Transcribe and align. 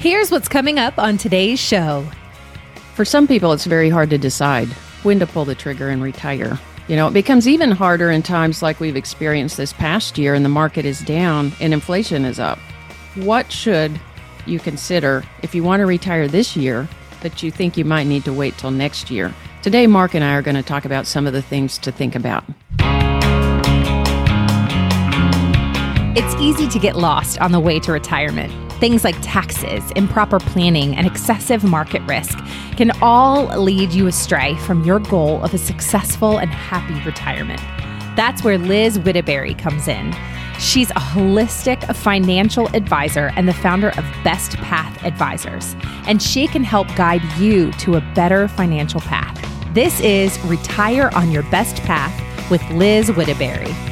Here's 0.00 0.30
what's 0.30 0.48
coming 0.48 0.78
up 0.78 0.98
on 0.98 1.18
today's 1.18 1.60
show. 1.60 2.06
For 2.94 3.04
some 3.04 3.28
people, 3.28 3.52
it's 3.52 3.66
very 3.66 3.90
hard 3.90 4.08
to 4.08 4.16
decide 4.16 4.68
when 5.02 5.18
to 5.18 5.26
pull 5.26 5.44
the 5.44 5.54
trigger 5.54 5.90
and 5.90 6.02
retire. 6.02 6.58
You 6.88 6.96
know, 6.96 7.08
it 7.08 7.12
becomes 7.12 7.46
even 7.46 7.70
harder 7.70 8.10
in 8.10 8.22
times 8.22 8.62
like 8.62 8.80
we've 8.80 8.96
experienced 8.96 9.58
this 9.58 9.74
past 9.74 10.16
year 10.16 10.32
and 10.32 10.42
the 10.42 10.48
market 10.48 10.86
is 10.86 11.00
down 11.00 11.52
and 11.60 11.74
inflation 11.74 12.24
is 12.24 12.40
up. 12.40 12.58
What 13.16 13.52
should 13.52 14.00
you 14.46 14.58
consider 14.58 15.22
if 15.42 15.54
you 15.54 15.62
want 15.62 15.80
to 15.80 15.86
retire 15.86 16.26
this 16.26 16.56
year, 16.56 16.88
but 17.20 17.42
you 17.42 17.50
think 17.50 17.76
you 17.76 17.84
might 17.84 18.06
need 18.06 18.24
to 18.24 18.32
wait 18.32 18.56
till 18.56 18.70
next 18.70 19.10
year? 19.10 19.34
Today, 19.60 19.86
Marc 19.86 20.14
and 20.14 20.24
I 20.24 20.32
are 20.32 20.40
going 20.42 20.56
to 20.56 20.62
talk 20.62 20.86
about 20.86 21.06
some 21.06 21.26
of 21.26 21.34
the 21.34 21.42
things 21.42 21.76
to 21.76 21.92
think 21.92 22.14
about. 22.14 22.44
It's 26.16 26.34
easy 26.40 26.68
to 26.68 26.78
get 26.78 26.96
lost 26.96 27.38
on 27.42 27.52
the 27.52 27.60
way 27.60 27.78
to 27.80 27.92
retirement. 27.92 28.69
Things 28.80 29.04
like 29.04 29.16
taxes, 29.20 29.90
improper 29.90 30.40
planning, 30.40 30.96
and 30.96 31.06
excessive 31.06 31.62
market 31.62 32.00
risk 32.08 32.38
can 32.78 32.90
all 33.02 33.44
lead 33.62 33.92
you 33.92 34.06
astray 34.06 34.56
from 34.56 34.84
your 34.84 35.00
goal 35.00 35.44
of 35.44 35.52
a 35.52 35.58
successful 35.58 36.38
and 36.38 36.48
happy 36.48 36.98
retirement. 37.04 37.60
That's 38.16 38.42
where 38.42 38.56
Liz 38.56 38.98
Whittaberry 38.98 39.56
comes 39.58 39.86
in. 39.86 40.16
She's 40.58 40.90
a 40.92 40.94
holistic 40.94 41.94
financial 41.94 42.74
advisor 42.74 43.32
and 43.36 43.46
the 43.46 43.52
founder 43.52 43.90
of 43.90 44.04
Best 44.24 44.56
Path 44.56 45.04
Advisors, 45.04 45.76
and 46.06 46.22
she 46.22 46.46
can 46.46 46.64
help 46.64 46.88
guide 46.96 47.22
you 47.38 47.72
to 47.72 47.96
a 47.96 48.00
better 48.14 48.48
financial 48.48 49.00
path. 49.02 49.36
This 49.74 50.00
is 50.00 50.38
Retire 50.46 51.10
on 51.14 51.30
Your 51.30 51.42
Best 51.44 51.82
Path 51.82 52.50
with 52.50 52.62
Liz 52.70 53.10
Whittaberry. 53.10 53.89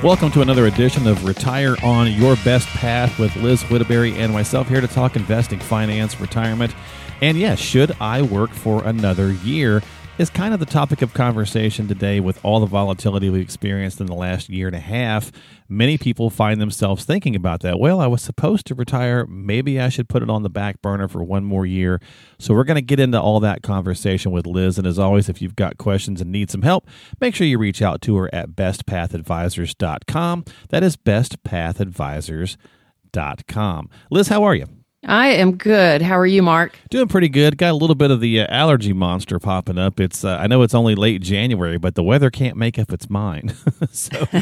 Welcome 0.00 0.30
to 0.30 0.42
another 0.42 0.66
edition 0.66 1.08
of 1.08 1.24
Retire 1.24 1.74
on 1.82 2.12
Your 2.12 2.36
Best 2.44 2.68
Path 2.68 3.18
with 3.18 3.34
Liz 3.34 3.64
Whittaberry 3.64 4.14
and 4.14 4.32
myself 4.32 4.68
here 4.68 4.80
to 4.80 4.86
talk 4.86 5.16
investing, 5.16 5.58
finance, 5.58 6.20
retirement. 6.20 6.72
And 7.20 7.36
yes, 7.36 7.58
should 7.58 7.96
I 8.00 8.22
work 8.22 8.50
for 8.50 8.84
another 8.84 9.32
year? 9.32 9.82
Is 10.18 10.30
kind 10.30 10.52
of 10.52 10.58
the 10.58 10.66
topic 10.66 11.00
of 11.00 11.14
conversation 11.14 11.86
today 11.86 12.18
with 12.18 12.44
all 12.44 12.58
the 12.58 12.66
volatility 12.66 13.30
we 13.30 13.40
experienced 13.40 14.00
in 14.00 14.06
the 14.06 14.14
last 14.14 14.48
year 14.48 14.66
and 14.66 14.74
a 14.74 14.80
half. 14.80 15.30
Many 15.68 15.96
people 15.96 16.28
find 16.28 16.60
themselves 16.60 17.04
thinking 17.04 17.36
about 17.36 17.60
that. 17.60 17.78
Well, 17.78 18.00
I 18.00 18.08
was 18.08 18.20
supposed 18.20 18.66
to 18.66 18.74
retire. 18.74 19.26
Maybe 19.26 19.80
I 19.80 19.88
should 19.88 20.08
put 20.08 20.24
it 20.24 20.28
on 20.28 20.42
the 20.42 20.50
back 20.50 20.82
burner 20.82 21.06
for 21.06 21.22
one 21.22 21.44
more 21.44 21.64
year. 21.64 22.00
So, 22.36 22.52
we're 22.52 22.64
going 22.64 22.74
to 22.74 22.82
get 22.82 22.98
into 22.98 23.20
all 23.20 23.38
that 23.38 23.62
conversation 23.62 24.32
with 24.32 24.44
Liz. 24.44 24.76
And 24.76 24.88
as 24.88 24.98
always, 24.98 25.28
if 25.28 25.40
you've 25.40 25.54
got 25.54 25.78
questions 25.78 26.20
and 26.20 26.32
need 26.32 26.50
some 26.50 26.62
help, 26.62 26.88
make 27.20 27.36
sure 27.36 27.46
you 27.46 27.56
reach 27.56 27.80
out 27.80 28.02
to 28.02 28.16
her 28.16 28.28
at 28.34 28.56
bestpathadvisors.com. 28.56 30.44
That 30.70 30.82
is 30.82 30.96
bestpathadvisors.com. 30.96 33.90
Liz, 34.10 34.26
how 34.26 34.42
are 34.42 34.56
you? 34.56 34.77
I 35.08 35.28
am 35.28 35.56
good. 35.56 36.02
How 36.02 36.18
are 36.18 36.26
you, 36.26 36.42
Marc? 36.42 36.78
Doing 36.90 37.08
pretty 37.08 37.30
good. 37.30 37.56
Got 37.56 37.70
a 37.70 37.76
little 37.76 37.94
bit 37.96 38.10
of 38.10 38.20
the 38.20 38.42
uh, 38.42 38.46
allergy 38.50 38.92
monster 38.92 39.38
popping 39.38 39.78
up. 39.78 39.98
It's 40.00 40.22
uh, 40.22 40.36
I 40.36 40.46
know 40.46 40.60
it's 40.60 40.74
only 40.74 40.94
late 40.94 41.22
January, 41.22 41.78
but 41.78 41.94
the 41.94 42.02
weather 42.02 42.30
can't 42.30 42.58
make 42.58 42.78
up 42.78 42.92
its 42.92 43.08
mind. 43.08 43.56
so 43.90 44.26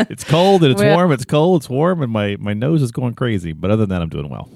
it's 0.00 0.24
cold 0.24 0.64
and 0.64 0.72
it's 0.72 0.82
well, 0.82 0.96
warm. 0.96 1.12
It's 1.12 1.24
cold. 1.24 1.62
It's 1.62 1.70
warm, 1.70 2.02
and 2.02 2.10
my 2.10 2.36
my 2.40 2.54
nose 2.54 2.82
is 2.82 2.90
going 2.90 3.14
crazy. 3.14 3.52
But 3.52 3.70
other 3.70 3.86
than 3.86 3.90
that, 3.90 4.02
I'm 4.02 4.08
doing 4.08 4.28
well. 4.28 4.50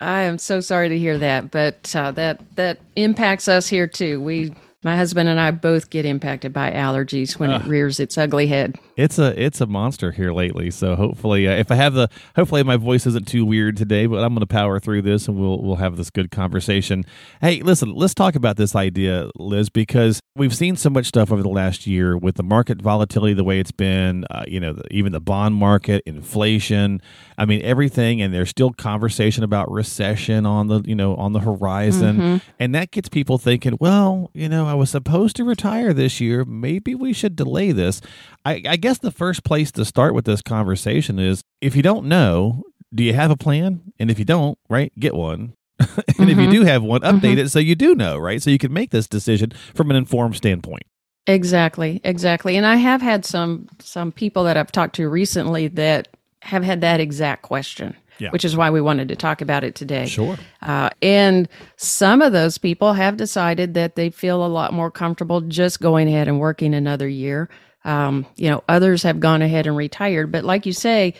I 0.00 0.22
am 0.22 0.38
so 0.38 0.60
sorry 0.60 0.88
to 0.88 0.98
hear 0.98 1.18
that, 1.18 1.50
but 1.50 1.94
uh, 1.94 2.12
that 2.12 2.40
that 2.56 2.78
impacts 2.96 3.46
us 3.46 3.68
here 3.68 3.86
too. 3.86 4.22
We 4.22 4.54
my 4.82 4.96
husband 4.96 5.28
and 5.28 5.38
I 5.38 5.50
both 5.50 5.90
get 5.90 6.06
impacted 6.06 6.54
by 6.54 6.70
allergies 6.70 7.38
when 7.38 7.50
uh, 7.50 7.58
it 7.58 7.66
rears 7.66 8.00
its 8.00 8.16
ugly 8.16 8.46
head. 8.46 8.78
It's 8.96 9.18
a 9.18 9.38
it's 9.40 9.60
a 9.60 9.66
monster 9.66 10.10
here 10.10 10.32
lately. 10.32 10.70
So 10.70 10.96
hopefully, 10.96 11.46
uh, 11.46 11.52
if 11.52 11.70
I 11.70 11.74
have 11.74 11.92
the 11.92 12.08
hopefully 12.34 12.62
my 12.62 12.76
voice 12.76 13.06
isn't 13.06 13.28
too 13.28 13.44
weird 13.44 13.76
today, 13.76 14.06
but 14.06 14.24
I'm 14.24 14.30
going 14.30 14.40
to 14.40 14.46
power 14.46 14.80
through 14.80 15.02
this 15.02 15.28
and 15.28 15.38
we'll 15.38 15.60
we'll 15.62 15.76
have 15.76 15.96
this 15.98 16.08
good 16.08 16.30
conversation. 16.30 17.04
Hey, 17.42 17.60
listen, 17.60 17.94
let's 17.94 18.14
talk 18.14 18.34
about 18.34 18.56
this 18.56 18.74
idea, 18.74 19.30
Liz, 19.36 19.68
because 19.68 20.20
we've 20.34 20.56
seen 20.56 20.76
so 20.76 20.88
much 20.88 21.06
stuff 21.06 21.30
over 21.30 21.42
the 21.42 21.50
last 21.50 21.86
year 21.86 22.16
with 22.16 22.36
the 22.36 22.42
market 22.42 22.80
volatility 22.80 23.34
the 23.34 23.44
way 23.44 23.60
it's 23.60 23.72
been. 23.72 24.24
Uh, 24.30 24.44
you 24.48 24.60
know, 24.60 24.80
even 24.90 25.12
the 25.12 25.20
bond 25.20 25.56
market, 25.56 26.02
inflation. 26.06 27.02
I 27.36 27.44
mean, 27.44 27.60
everything, 27.62 28.22
and 28.22 28.32
there's 28.32 28.48
still 28.48 28.70
conversation 28.70 29.44
about 29.44 29.70
recession 29.70 30.46
on 30.46 30.68
the 30.68 30.80
you 30.86 30.94
know 30.94 31.16
on 31.16 31.34
the 31.34 31.40
horizon, 31.40 32.16
mm-hmm. 32.16 32.36
and 32.58 32.74
that 32.74 32.92
gets 32.92 33.10
people 33.10 33.36
thinking, 33.36 33.76
well, 33.78 34.30
you 34.32 34.48
know 34.48 34.69
I 34.70 34.74
was 34.74 34.90
supposed 34.90 35.34
to 35.36 35.44
retire 35.44 35.92
this 35.92 36.20
year. 36.20 36.44
Maybe 36.44 36.94
we 36.94 37.12
should 37.12 37.34
delay 37.34 37.72
this. 37.72 38.00
I, 38.44 38.62
I 38.68 38.76
guess 38.76 38.98
the 38.98 39.10
first 39.10 39.42
place 39.42 39.72
to 39.72 39.84
start 39.84 40.14
with 40.14 40.26
this 40.26 40.42
conversation 40.42 41.18
is 41.18 41.42
if 41.60 41.74
you 41.74 41.82
don't 41.82 42.06
know, 42.06 42.62
do 42.94 43.02
you 43.02 43.12
have 43.12 43.32
a 43.32 43.36
plan? 43.36 43.92
And 43.98 44.12
if 44.12 44.18
you 44.20 44.24
don't, 44.24 44.56
right, 44.68 44.92
get 44.96 45.14
one. 45.14 45.54
and 45.80 45.88
mm-hmm. 45.88 46.22
if 46.22 46.28
you 46.28 46.34
mm-hmm. 46.36 46.52
do 46.52 46.64
have 46.64 46.84
one, 46.84 47.00
update 47.00 47.20
mm-hmm. 47.20 47.38
it 47.38 47.48
so 47.50 47.58
you 47.58 47.74
do 47.74 47.96
know, 47.96 48.16
right? 48.16 48.40
So 48.40 48.50
you 48.50 48.58
can 48.58 48.72
make 48.72 48.90
this 48.90 49.08
decision 49.08 49.50
from 49.74 49.90
an 49.90 49.96
informed 49.96 50.36
standpoint. 50.36 50.84
Exactly, 51.26 52.00
exactly. 52.04 52.56
And 52.56 52.64
I 52.64 52.76
have 52.76 53.02
had 53.02 53.24
some 53.24 53.66
some 53.80 54.12
people 54.12 54.44
that 54.44 54.56
I've 54.56 54.70
talked 54.70 54.94
to 54.96 55.08
recently 55.08 55.66
that 55.68 56.08
have 56.42 56.62
had 56.62 56.80
that 56.82 57.00
exact 57.00 57.42
question 57.42 57.96
yeah. 58.20 58.30
which 58.30 58.44
is 58.44 58.56
why 58.56 58.70
we 58.70 58.80
wanted 58.80 59.08
to 59.08 59.16
talk 59.16 59.40
about 59.40 59.64
it 59.64 59.74
today. 59.74 60.06
Sure. 60.06 60.36
Uh, 60.62 60.90
and 61.02 61.48
some 61.76 62.22
of 62.22 62.32
those 62.32 62.58
people 62.58 62.92
have 62.92 63.16
decided 63.16 63.74
that 63.74 63.96
they 63.96 64.10
feel 64.10 64.44
a 64.44 64.48
lot 64.48 64.72
more 64.72 64.90
comfortable 64.90 65.40
just 65.40 65.80
going 65.80 66.08
ahead 66.08 66.28
and 66.28 66.38
working 66.38 66.74
another 66.74 67.08
year. 67.08 67.48
Um, 67.84 68.26
you 68.36 68.50
know, 68.50 68.62
others 68.68 69.02
have 69.04 69.20
gone 69.20 69.42
ahead 69.42 69.66
and 69.66 69.76
retired. 69.76 70.30
But 70.30 70.44
like 70.44 70.66
you 70.66 70.72
say, 70.72 71.14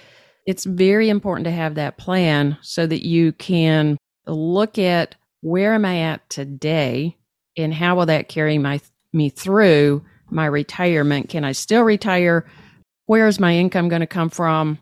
it's 0.47 0.65
very 0.65 1.09
important 1.09 1.45
to 1.45 1.51
have 1.51 1.77
that 1.77 1.97
plan 1.97 2.59
so 2.61 2.87
that 2.87 3.07
you 3.07 3.33
can 3.33 3.97
look 4.27 4.79
at 4.79 5.15
where 5.41 5.75
am 5.75 5.85
I 5.85 6.01
at 6.01 6.29
today 6.29 7.17
and 7.57 7.73
how 7.73 7.97
will 7.97 8.07
that 8.07 8.29
carry 8.29 8.59
my 8.59 8.81
me 9.13 9.29
through 9.29 10.05
my 10.29 10.47
retirement? 10.47 11.29
Can 11.29 11.45
I 11.45 11.53
still 11.53 11.83
retire? 11.83 12.47
Where 13.07 13.27
is 13.27 13.41
my 13.41 13.57
income 13.57 13.89
going 13.89 14.01
to 14.01 14.07
come 14.07 14.31
from? 14.31 14.79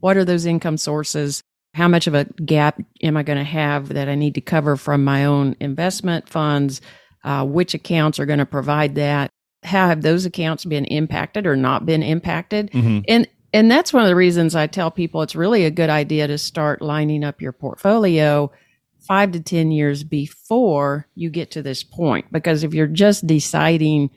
What 0.00 0.16
are 0.16 0.24
those 0.24 0.46
income 0.46 0.76
sources? 0.76 1.42
How 1.80 1.88
much 1.88 2.06
of 2.06 2.12
a 2.14 2.26
gap 2.44 2.78
am 3.02 3.16
I 3.16 3.22
going 3.22 3.38
to 3.38 3.44
have 3.44 3.88
that 3.88 4.06
I 4.06 4.14
need 4.14 4.34
to 4.34 4.42
cover 4.42 4.76
from 4.76 5.02
my 5.02 5.24
own 5.24 5.56
investment 5.60 6.28
funds? 6.28 6.82
Uh, 7.24 7.46
which 7.46 7.72
accounts 7.72 8.18
are 8.18 8.26
going 8.26 8.38
to 8.38 8.44
provide 8.44 8.96
that? 8.96 9.30
How 9.62 9.88
have 9.88 10.02
those 10.02 10.26
accounts 10.26 10.66
been 10.66 10.84
impacted 10.84 11.46
or 11.46 11.56
not 11.56 11.86
been 11.86 12.02
impacted? 12.02 12.70
Mm-hmm. 12.72 12.98
And 13.08 13.26
and 13.54 13.70
that's 13.70 13.94
one 13.94 14.02
of 14.02 14.10
the 14.10 14.14
reasons 14.14 14.54
I 14.54 14.66
tell 14.66 14.90
people 14.90 15.22
it's 15.22 15.34
really 15.34 15.64
a 15.64 15.70
good 15.70 15.88
idea 15.88 16.26
to 16.26 16.36
start 16.36 16.82
lining 16.82 17.24
up 17.24 17.40
your 17.40 17.52
portfolio 17.52 18.52
five 18.98 19.32
to 19.32 19.40
ten 19.40 19.70
years 19.70 20.04
before 20.04 21.06
you 21.14 21.30
get 21.30 21.50
to 21.52 21.62
this 21.62 21.82
point. 21.82 22.30
Because 22.30 22.62
if 22.62 22.74
you're 22.74 22.88
just 22.88 23.26
deciding, 23.26 24.10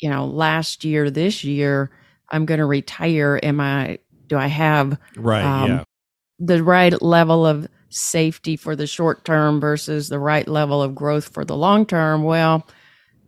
you 0.00 0.10
know, 0.10 0.26
last 0.26 0.84
year, 0.84 1.10
this 1.12 1.44
year, 1.44 1.92
I'm 2.28 2.44
going 2.44 2.58
to 2.58 2.66
retire, 2.66 3.38
am 3.40 3.60
I? 3.60 4.00
Do 4.26 4.36
I 4.36 4.48
have 4.48 4.98
right? 5.16 5.44
Um, 5.44 5.70
yeah 5.70 5.84
the 6.38 6.62
right 6.62 7.00
level 7.02 7.46
of 7.46 7.68
safety 7.90 8.56
for 8.56 8.76
the 8.76 8.86
short 8.86 9.24
term 9.24 9.60
versus 9.60 10.08
the 10.08 10.18
right 10.18 10.46
level 10.46 10.82
of 10.82 10.94
growth 10.94 11.28
for 11.28 11.44
the 11.44 11.56
long 11.56 11.86
term, 11.86 12.22
well, 12.22 12.66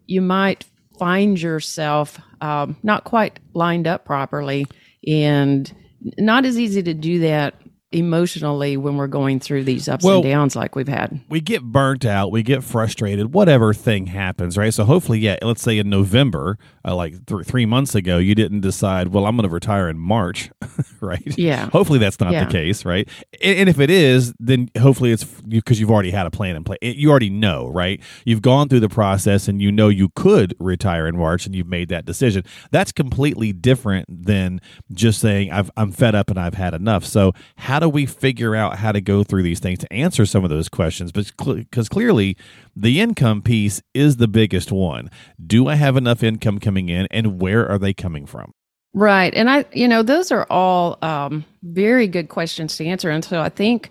you 0.06 0.21
might 0.21 0.65
find 0.98 1.41
yourself 1.41 2.21
um, 2.41 2.76
not 2.82 3.04
quite 3.04 3.41
lined 3.54 3.87
up 3.87 4.04
properly. 4.04 4.66
And 5.06 5.72
not 6.19 6.44
as 6.44 6.59
easy 6.59 6.82
to 6.82 6.94
do 6.94 7.21
that 7.21 7.54
emotionally 7.93 8.77
when 8.77 8.97
we're 8.97 9.09
going 9.09 9.41
through 9.41 9.65
these 9.65 9.89
ups 9.89 10.05
well, 10.05 10.17
and 10.17 10.25
downs 10.25 10.55
like 10.55 10.77
we've 10.77 10.89
had. 10.89 11.21
We 11.28 11.41
get 11.41 11.62
burnt 11.62 12.05
out, 12.05 12.31
we 12.31 12.43
get 12.43 12.62
frustrated, 12.62 13.34
whatever 13.34 13.75
thing 13.75 14.06
happens, 14.06 14.56
right? 14.56 14.73
So 14.73 14.84
hopefully, 14.84 15.19
yeah, 15.19 15.39
let's 15.43 15.62
say 15.62 15.77
in 15.78 15.91
November, 15.91 16.56
uh, 16.84 16.95
like 16.95 17.27
th- 17.27 17.45
three 17.45 17.67
months 17.67 17.95
ago, 17.95 18.19
you 18.19 18.34
didn't 18.34 18.61
decide, 18.61 19.09
well, 19.09 19.27
I'm 19.27 19.37
going 19.37 19.49
to 19.49 19.53
retire 19.53 19.89
in 19.89 19.99
March, 19.99 20.51
right? 21.01 21.37
Yeah. 21.37 21.69
Hopefully 21.71 21.99
that's 21.99 22.21
not 22.21 22.33
yeah. 22.33 22.45
the 22.45 22.53
case, 22.53 22.84
right? 22.84 23.09
And, 23.43 23.59
and, 23.59 23.69
if 23.69 23.81
it 23.81 23.91
is, 23.91 24.34
then 24.39 24.71
hopefully 24.78 25.10
it's 25.10 25.25
because 25.25 25.81
you've 25.81 25.91
already 25.91 26.10
had 26.10 26.27
a 26.27 26.31
plan 26.31 26.57
in 26.57 26.65
place. 26.65 26.78
You 26.81 27.10
already 27.10 27.31
know, 27.31 27.69
right? 27.69 28.01
You've 28.25 28.42
gone 28.42 28.69
through 28.69 28.81
the 28.81 28.89
process 28.89 29.48
and 29.48 29.60
you 29.60 29.72
know 29.72 29.89
you 29.89 30.10
could 30.10 30.54
retire 30.60 31.07
in 31.09 31.16
March 31.16 31.45
and 31.47 31.54
you've 31.54 31.66
made 31.66 31.89
that 31.89 32.04
decision. 32.04 32.45
That's 32.71 32.92
completely 32.92 33.53
different 33.53 34.07
than 34.09 34.60
just 34.92 35.21
saying, 35.21 35.51
I've, 35.51 35.71
I'm 35.77 35.91
fed 35.91 36.15
up 36.15 36.31
and 36.31 36.39
I've 36.39 36.54
had 36.54 36.72
enough. 36.72 37.04
So 37.04 37.33
how 37.57 37.79
do 37.80 37.88
we 37.88 38.06
figure 38.06 38.54
out 38.54 38.78
how 38.78 38.92
to 38.92 39.00
go 39.00 39.24
through 39.24 39.42
these 39.42 39.60
things 39.60 39.80
to 39.80 39.92
answer 39.92 40.24
some 40.24 40.44
of 40.44 40.50
those 40.50 40.68
questions? 40.68 41.10
Because 41.10 41.32
cl- 41.41 41.84
clearly, 41.86 42.36
the 42.77 43.00
income 43.00 43.42
piece 43.42 43.82
is 43.92 44.18
the 44.18 44.28
biggest 44.28 44.71
one. 44.71 45.10
Do 45.44 45.66
I 45.66 45.74
have 45.74 45.97
enough 45.97 46.22
income 46.22 46.60
coming 46.60 46.88
in, 46.88 47.09
and 47.10 47.41
where 47.41 47.68
are 47.68 47.78
they 47.78 47.92
coming 47.92 48.27
from? 48.27 48.53
Right, 48.92 49.32
and 49.34 49.48
I, 49.48 49.65
you 49.72 49.86
know, 49.88 50.03
those 50.03 50.32
are 50.32 50.47
all 50.50 50.98
um, 51.03 51.44
very 51.62 52.06
good 52.06 52.28
questions 52.28 52.77
to 52.77 52.86
answer. 52.86 53.10
And 53.10 53.24
so 53.24 53.41
I 53.41 53.48
think, 53.48 53.91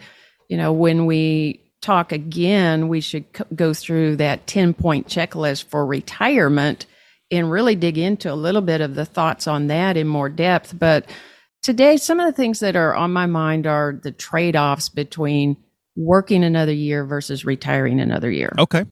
you 0.49 0.57
know, 0.57 0.73
when 0.73 1.05
we 1.05 1.61
talk 1.81 2.11
again, 2.11 2.89
we 2.89 2.99
should 2.99 3.25
c- 3.35 3.43
go 3.55 3.73
through 3.73 4.17
that 4.17 4.45
ten 4.47 4.73
point 4.73 5.07
checklist 5.07 5.65
for 5.65 5.85
retirement 5.85 6.85
and 7.31 7.49
really 7.49 7.75
dig 7.75 7.97
into 7.97 8.31
a 8.31 8.35
little 8.35 8.61
bit 8.61 8.81
of 8.81 8.95
the 8.95 9.05
thoughts 9.05 9.47
on 9.47 9.67
that 9.67 9.95
in 9.95 10.07
more 10.07 10.29
depth. 10.29 10.77
But 10.77 11.05
Today, 11.61 11.97
some 11.97 12.19
of 12.19 12.25
the 12.25 12.31
things 12.33 12.59
that 12.59 12.75
are 12.75 12.95
on 12.95 13.11
my 13.11 13.25
mind 13.25 13.67
are 13.67 13.99
the 14.01 14.11
trade 14.11 14.55
offs 14.55 14.89
between 14.89 15.57
working 15.95 16.43
another 16.43 16.71
year 16.71 17.05
versus 17.05 17.43
retiring 17.43 17.99
another 17.99 18.31
year. 18.31 18.53
Okay. 18.57 18.85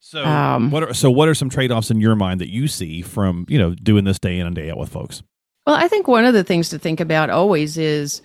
So 0.00 0.22
Um, 0.22 0.70
what 0.70 0.82
are 0.82 0.92
so 0.92 1.10
what 1.10 1.28
are 1.28 1.34
some 1.34 1.48
trade 1.48 1.72
offs 1.72 1.90
in 1.90 1.98
your 2.00 2.14
mind 2.14 2.40
that 2.42 2.52
you 2.52 2.68
see 2.68 3.00
from 3.00 3.46
you 3.48 3.58
know 3.58 3.74
doing 3.74 4.04
this 4.04 4.18
day 4.18 4.38
in 4.38 4.46
and 4.46 4.54
day 4.54 4.70
out 4.70 4.76
with 4.76 4.90
folks? 4.90 5.22
Well, 5.66 5.76
I 5.76 5.88
think 5.88 6.06
one 6.06 6.26
of 6.26 6.34
the 6.34 6.44
things 6.44 6.68
to 6.68 6.78
think 6.78 7.00
about 7.00 7.30
always 7.30 7.78
is, 7.78 8.20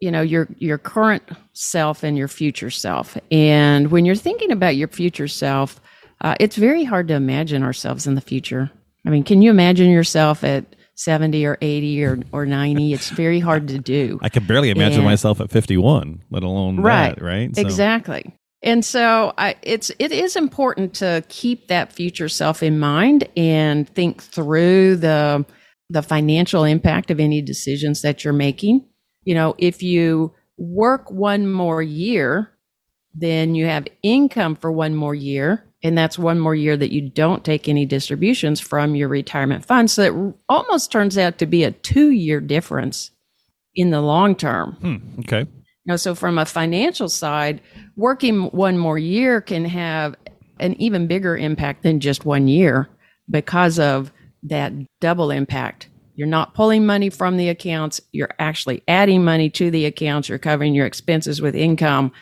you 0.00 0.12
know, 0.12 0.20
your 0.20 0.46
your 0.58 0.78
current 0.78 1.24
self 1.54 2.04
and 2.04 2.16
your 2.16 2.28
future 2.28 2.70
self. 2.70 3.18
And 3.32 3.90
when 3.90 4.04
you're 4.04 4.14
thinking 4.14 4.52
about 4.52 4.76
your 4.76 4.86
future 4.86 5.26
self, 5.26 5.80
uh, 6.20 6.36
it's 6.38 6.54
very 6.54 6.84
hard 6.84 7.08
to 7.08 7.14
imagine 7.14 7.64
ourselves 7.64 8.06
in 8.06 8.14
the 8.14 8.20
future. 8.20 8.70
I 9.04 9.10
mean, 9.10 9.24
can 9.24 9.42
you 9.42 9.50
imagine 9.50 9.90
yourself 9.90 10.44
at 10.44 10.76
70 10.98 11.46
or 11.46 11.56
80 11.60 12.04
or, 12.04 12.18
or 12.32 12.46
90? 12.46 12.92
It's 12.92 13.10
very 13.10 13.40
hard 13.40 13.68
to 13.68 13.78
do. 13.78 14.18
I 14.22 14.28
can 14.28 14.44
barely 14.46 14.70
imagine 14.70 14.98
And- 15.00 15.04
myself 15.06 15.40
at 15.40 15.50
51, 15.50 16.22
let 16.30 16.42
alone 16.42 16.80
Right. 16.80 17.14
that, 17.14 17.22
right? 17.22 17.54
So- 17.54 17.62
Exactly. 17.62 18.34
And 18.60 18.84
so 18.84 19.32
I, 19.38 19.54
it's 19.62 19.92
it 20.00 20.10
is 20.10 20.34
important 20.34 20.92
to 20.94 21.22
keep 21.28 21.68
that 21.68 21.92
future 21.92 22.28
self 22.28 22.60
in 22.60 22.80
mind 22.80 23.28
and 23.36 23.88
think 23.88 24.20
through 24.20 24.96
the 24.96 25.46
the 25.90 26.02
financial 26.02 26.64
impact 26.64 27.12
of 27.12 27.20
any 27.20 27.40
decisions 27.40 28.02
that 28.02 28.24
you're 28.24 28.32
making. 28.32 28.84
You 29.22 29.34
know, 29.36 29.54
if 29.58 29.80
you 29.80 30.34
work 30.56 31.08
one 31.08 31.48
more 31.50 31.80
year, 31.80 32.50
then 33.20 33.54
you 33.54 33.66
have 33.66 33.86
income 34.02 34.56
for 34.56 34.70
one 34.70 34.94
more 34.94 35.14
year, 35.14 35.64
and 35.82 35.96
that's 35.96 36.18
one 36.18 36.38
more 36.38 36.54
year 36.54 36.76
that 36.76 36.92
you 36.92 37.08
don't 37.08 37.44
take 37.44 37.68
any 37.68 37.86
distributions 37.86 38.60
from 38.60 38.94
your 38.94 39.08
retirement 39.08 39.64
fund. 39.64 39.90
So 39.90 40.02
it 40.02 40.34
almost 40.48 40.92
turns 40.92 41.16
out 41.16 41.38
to 41.38 41.46
be 41.46 41.64
a 41.64 41.72
two 41.72 42.10
year 42.10 42.40
difference 42.40 43.10
in 43.74 43.90
the 43.90 44.00
long 44.00 44.34
term. 44.34 44.76
Hmm, 44.80 45.20
okay. 45.20 45.40
You 45.40 45.92
know, 45.92 45.96
so 45.96 46.14
from 46.14 46.38
a 46.38 46.44
financial 46.44 47.08
side, 47.08 47.60
working 47.96 48.44
one 48.46 48.76
more 48.76 48.98
year 48.98 49.40
can 49.40 49.64
have 49.64 50.14
an 50.60 50.74
even 50.80 51.06
bigger 51.06 51.36
impact 51.36 51.82
than 51.82 52.00
just 52.00 52.24
one 52.24 52.48
year 52.48 52.88
because 53.30 53.78
of 53.78 54.12
that 54.42 54.72
double 55.00 55.30
impact. 55.30 55.88
You're 56.14 56.26
not 56.26 56.54
pulling 56.54 56.84
money 56.84 57.10
from 57.10 57.36
the 57.36 57.48
accounts, 57.48 58.00
you're 58.12 58.34
actually 58.40 58.82
adding 58.88 59.24
money 59.24 59.50
to 59.50 59.70
the 59.70 59.84
accounts, 59.84 60.28
you're 60.28 60.38
covering 60.38 60.74
your 60.74 60.86
expenses 60.86 61.40
with 61.40 61.54
income. 61.54 62.12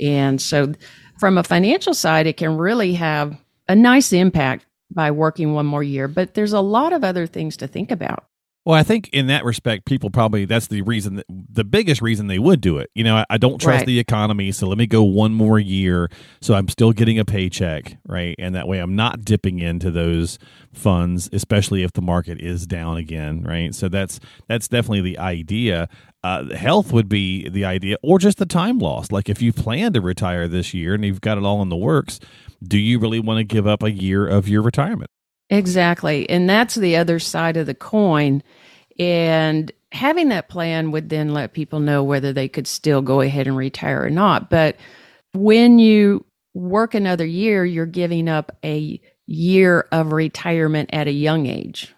And 0.00 0.40
so 0.40 0.74
from 1.18 1.38
a 1.38 1.44
financial 1.44 1.94
side, 1.94 2.26
it 2.26 2.36
can 2.36 2.56
really 2.56 2.94
have 2.94 3.38
a 3.68 3.74
nice 3.74 4.12
impact 4.12 4.66
by 4.90 5.10
working 5.10 5.54
one 5.54 5.66
more 5.66 5.82
year, 5.82 6.08
but 6.08 6.34
there's 6.34 6.52
a 6.52 6.60
lot 6.60 6.92
of 6.92 7.02
other 7.02 7.26
things 7.26 7.56
to 7.58 7.66
think 7.66 7.90
about. 7.90 8.26
Well, 8.66 8.74
I 8.74 8.82
think 8.82 9.08
in 9.12 9.28
that 9.28 9.44
respect, 9.44 9.84
people 9.84 10.10
probably 10.10 10.44
that's 10.44 10.66
the 10.66 10.82
reason 10.82 11.14
that 11.14 11.26
the 11.28 11.62
biggest 11.62 12.02
reason 12.02 12.26
they 12.26 12.40
would 12.40 12.60
do 12.60 12.78
it. 12.78 12.90
You 12.96 13.04
know, 13.04 13.18
I, 13.18 13.24
I 13.30 13.38
don't 13.38 13.60
trust 13.60 13.82
Right. 13.82 13.86
the 13.86 14.00
economy, 14.00 14.50
so 14.50 14.66
let 14.66 14.76
me 14.76 14.88
go 14.88 15.04
one 15.04 15.32
more 15.34 15.60
year, 15.60 16.10
so 16.40 16.54
I'm 16.54 16.66
still 16.66 16.90
getting 16.90 17.16
a 17.16 17.24
paycheck, 17.24 17.96
right? 18.08 18.34
And 18.40 18.56
that 18.56 18.66
way, 18.66 18.80
I'm 18.80 18.96
not 18.96 19.24
dipping 19.24 19.60
into 19.60 19.92
those 19.92 20.40
funds, 20.74 21.30
especially 21.32 21.84
if 21.84 21.92
the 21.92 22.02
market 22.02 22.40
is 22.40 22.66
down 22.66 22.96
again, 22.96 23.44
right? 23.44 23.72
So 23.72 23.88
that's 23.88 24.18
that's 24.48 24.66
definitely 24.66 25.02
the 25.02 25.18
idea. 25.20 25.88
Uh, 26.24 26.52
health 26.56 26.92
would 26.92 27.08
be 27.08 27.48
the 27.48 27.64
idea, 27.64 27.96
or 28.02 28.18
just 28.18 28.38
the 28.38 28.46
time 28.46 28.80
lost. 28.80 29.12
Like 29.12 29.28
if 29.28 29.40
you 29.40 29.52
plan 29.52 29.92
to 29.92 30.00
retire 30.00 30.48
this 30.48 30.74
year 30.74 30.94
and 30.94 31.04
you've 31.04 31.20
got 31.20 31.38
it 31.38 31.44
all 31.44 31.62
in 31.62 31.68
the 31.68 31.76
works, 31.76 32.18
do 32.64 32.78
you 32.78 32.98
really 32.98 33.20
want 33.20 33.38
to 33.38 33.44
give 33.44 33.68
up 33.68 33.84
a 33.84 33.92
year 33.92 34.26
of 34.26 34.48
your 34.48 34.60
retirement? 34.62 35.08
Exactly. 35.50 36.28
And 36.28 36.48
that's 36.48 36.74
the 36.74 36.96
other 36.96 37.18
side 37.18 37.56
of 37.56 37.66
the 37.66 37.74
coin. 37.74 38.42
And 38.98 39.70
having 39.92 40.28
that 40.30 40.48
plan 40.48 40.90
would 40.90 41.08
then 41.08 41.32
let 41.32 41.52
people 41.52 41.80
know 41.80 42.02
whether 42.02 42.32
they 42.32 42.48
could 42.48 42.66
still 42.66 43.02
go 43.02 43.20
ahead 43.20 43.46
and 43.46 43.56
retire 43.56 44.02
or 44.02 44.10
not. 44.10 44.50
But 44.50 44.76
when 45.32 45.78
you 45.78 46.24
work 46.54 46.94
another 46.94 47.26
year, 47.26 47.64
you're 47.64 47.86
giving 47.86 48.28
up 48.28 48.56
a 48.64 49.00
year 49.26 49.86
of 49.92 50.12
retirement 50.12 50.90
at 50.92 51.08
a 51.08 51.12
young 51.12 51.46
age, 51.46 51.94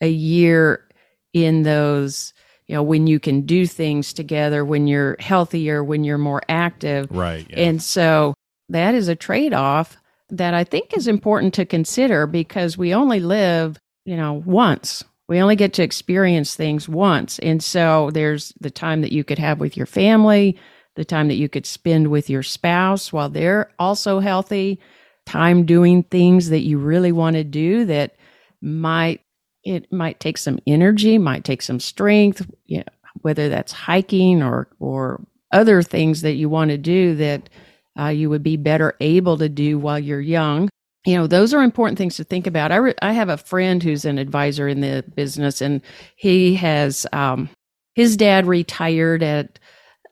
a 0.00 0.08
year 0.08 0.88
in 1.32 1.62
those, 1.62 2.32
you 2.66 2.74
know, 2.74 2.82
when 2.82 3.06
you 3.06 3.18
can 3.18 3.42
do 3.42 3.66
things 3.66 4.12
together, 4.12 4.64
when 4.64 4.86
you're 4.86 5.16
healthier, 5.18 5.82
when 5.82 6.04
you're 6.04 6.18
more 6.18 6.42
active. 6.48 7.10
Right. 7.10 7.46
And 7.52 7.82
so 7.82 8.34
that 8.68 8.94
is 8.94 9.08
a 9.08 9.16
trade 9.16 9.52
off 9.52 9.96
that 10.32 10.54
I 10.54 10.64
think 10.64 10.96
is 10.96 11.06
important 11.06 11.54
to 11.54 11.66
consider 11.66 12.26
because 12.26 12.78
we 12.78 12.94
only 12.94 13.20
live, 13.20 13.78
you 14.04 14.16
know, 14.16 14.42
once. 14.46 15.04
We 15.28 15.40
only 15.40 15.56
get 15.56 15.74
to 15.74 15.82
experience 15.82 16.54
things 16.54 16.88
once. 16.88 17.38
And 17.38 17.62
so 17.62 18.10
there's 18.12 18.52
the 18.60 18.70
time 18.70 19.02
that 19.02 19.12
you 19.12 19.24
could 19.24 19.38
have 19.38 19.60
with 19.60 19.76
your 19.76 19.86
family, 19.86 20.58
the 20.96 21.04
time 21.04 21.28
that 21.28 21.36
you 21.36 21.48
could 21.48 21.66
spend 21.66 22.08
with 22.08 22.28
your 22.28 22.42
spouse 22.42 23.12
while 23.12 23.28
they're 23.28 23.70
also 23.78 24.20
healthy, 24.20 24.80
time 25.26 25.64
doing 25.64 26.02
things 26.02 26.48
that 26.48 26.60
you 26.60 26.78
really 26.78 27.12
want 27.12 27.36
to 27.36 27.44
do 27.44 27.84
that 27.84 28.16
might 28.60 29.20
it 29.64 29.92
might 29.92 30.18
take 30.18 30.38
some 30.38 30.58
energy, 30.66 31.18
might 31.18 31.44
take 31.44 31.62
some 31.62 31.78
strength, 31.78 32.44
you 32.66 32.78
know, 32.78 32.84
whether 33.20 33.48
that's 33.48 33.72
hiking 33.72 34.42
or 34.42 34.68
or 34.80 35.24
other 35.52 35.82
things 35.82 36.22
that 36.22 36.34
you 36.34 36.48
want 36.48 36.70
to 36.70 36.78
do 36.78 37.14
that 37.16 37.48
uh, 37.98 38.08
you 38.08 38.30
would 38.30 38.42
be 38.42 38.56
better 38.56 38.94
able 39.00 39.38
to 39.38 39.48
do 39.48 39.78
while 39.78 39.98
you're 39.98 40.20
young. 40.20 40.68
You 41.04 41.16
know, 41.16 41.26
those 41.26 41.52
are 41.52 41.62
important 41.62 41.98
things 41.98 42.16
to 42.16 42.24
think 42.24 42.46
about. 42.46 42.70
I, 42.72 42.76
re- 42.76 42.94
I 43.02 43.12
have 43.12 43.28
a 43.28 43.36
friend 43.36 43.82
who's 43.82 44.04
an 44.04 44.18
advisor 44.18 44.68
in 44.68 44.80
the 44.80 45.04
business, 45.14 45.60
and 45.60 45.82
he 46.16 46.54
has 46.54 47.06
um, 47.12 47.50
his 47.94 48.16
dad 48.16 48.46
retired 48.46 49.22
at 49.22 49.58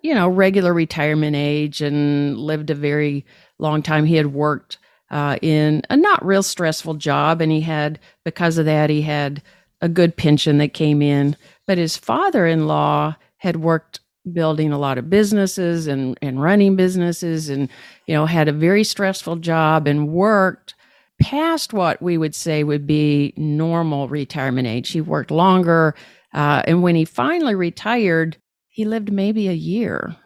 you 0.03 0.15
know 0.15 0.29
regular 0.29 0.75
retirement 0.75 1.37
age 1.37 1.81
and 1.81 2.37
lived 2.37 2.71
a 2.71 2.75
very 2.75 3.25
long 3.59 3.83
time. 3.83 4.05
He 4.05 4.17
had 4.17 4.33
worked 4.33 4.79
uh, 5.11 5.37
in 5.43 5.83
a 5.91 5.97
not 5.97 6.25
real 6.25 6.43
stressful 6.43 6.94
job, 6.94 7.41
and 7.41 7.53
he 7.53 7.61
had 7.61 8.00
because 8.25 8.59
of 8.59 8.67
that 8.67 8.91
he 8.91 9.03
had 9.03 9.43
a 9.81 9.88
good 9.88 10.17
pension 10.17 10.59
that 10.59 10.75
came 10.75 11.03
in. 11.03 11.37
But 11.67 11.79
his 11.79 11.97
father-in-law 11.97 13.17
had 13.38 13.56
worked 13.56 14.00
building 14.32 14.73
a 14.73 14.79
lot 14.79 14.99
of 14.99 15.11
businesses 15.11 15.87
and, 15.87 16.19
and 16.23 16.43
running 16.43 16.77
businesses 16.77 17.49
and 17.49 17.69
you 18.06 18.15
know 18.15 18.27
had 18.27 18.49
a 18.49 18.53
very 18.53 18.85
stressful 18.85 19.37
job 19.37 19.87
and 19.87 20.09
worked 20.09 20.75
past 21.21 21.73
what 21.73 22.00
we 22.00 22.17
would 22.17 22.35
say 22.35 22.65
would 22.65 22.87
be 22.87 23.32
normal 23.37 24.09
retirement 24.09 24.67
age 24.67 24.91
he 24.91 25.00
worked 25.00 25.31
longer 25.31 25.94
uh, 26.32 26.62
and 26.67 26.82
when 26.82 26.94
he 26.97 27.05
finally 27.05 27.55
retired 27.55 28.37
he 28.69 28.85
lived 28.85 29.12
maybe 29.12 29.49
a 29.49 29.53
year 29.53 30.17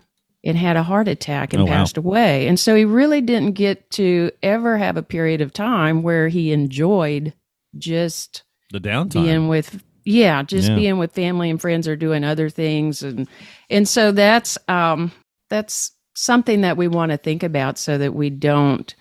and 0.44 0.56
had 0.58 0.76
a 0.76 0.82
heart 0.82 1.08
attack 1.08 1.52
and 1.54 1.62
Oh, 1.62 1.64
wow. 1.64 1.72
passed 1.72 1.96
away 1.96 2.46
and 2.46 2.60
so 2.60 2.74
he 2.76 2.84
really 2.84 3.20
didn't 3.20 3.52
get 3.52 3.90
to 3.92 4.30
ever 4.42 4.76
have 4.78 4.96
a 4.96 5.02
period 5.02 5.40
of 5.40 5.52
time 5.52 6.02
where 6.02 6.28
he 6.28 6.52
enjoyed 6.52 7.32
just 7.76 8.44
The 8.70 8.80
downtime. 8.80 9.12
being 9.12 9.48
with 9.48 9.82
yeah 10.04 10.42
just 10.42 10.68
Yeah. 10.68 10.76
being 10.76 10.98
with 10.98 11.12
family 11.12 11.50
and 11.50 11.60
friends 11.60 11.88
or 11.88 11.96
doing 11.96 12.24
other 12.24 12.50
things 12.50 13.02
and 13.02 13.28
and 13.70 13.88
so 13.88 14.12
that's 14.12 14.58
um 14.68 15.10
that's 15.50 15.92
something 16.14 16.60
that 16.60 16.76
we 16.76 16.88
want 16.88 17.10
to 17.10 17.18
think 17.18 17.42
about 17.42 17.78
so 17.78 17.98
that 17.98 18.14
we 18.14 18.30
don't 18.30 18.94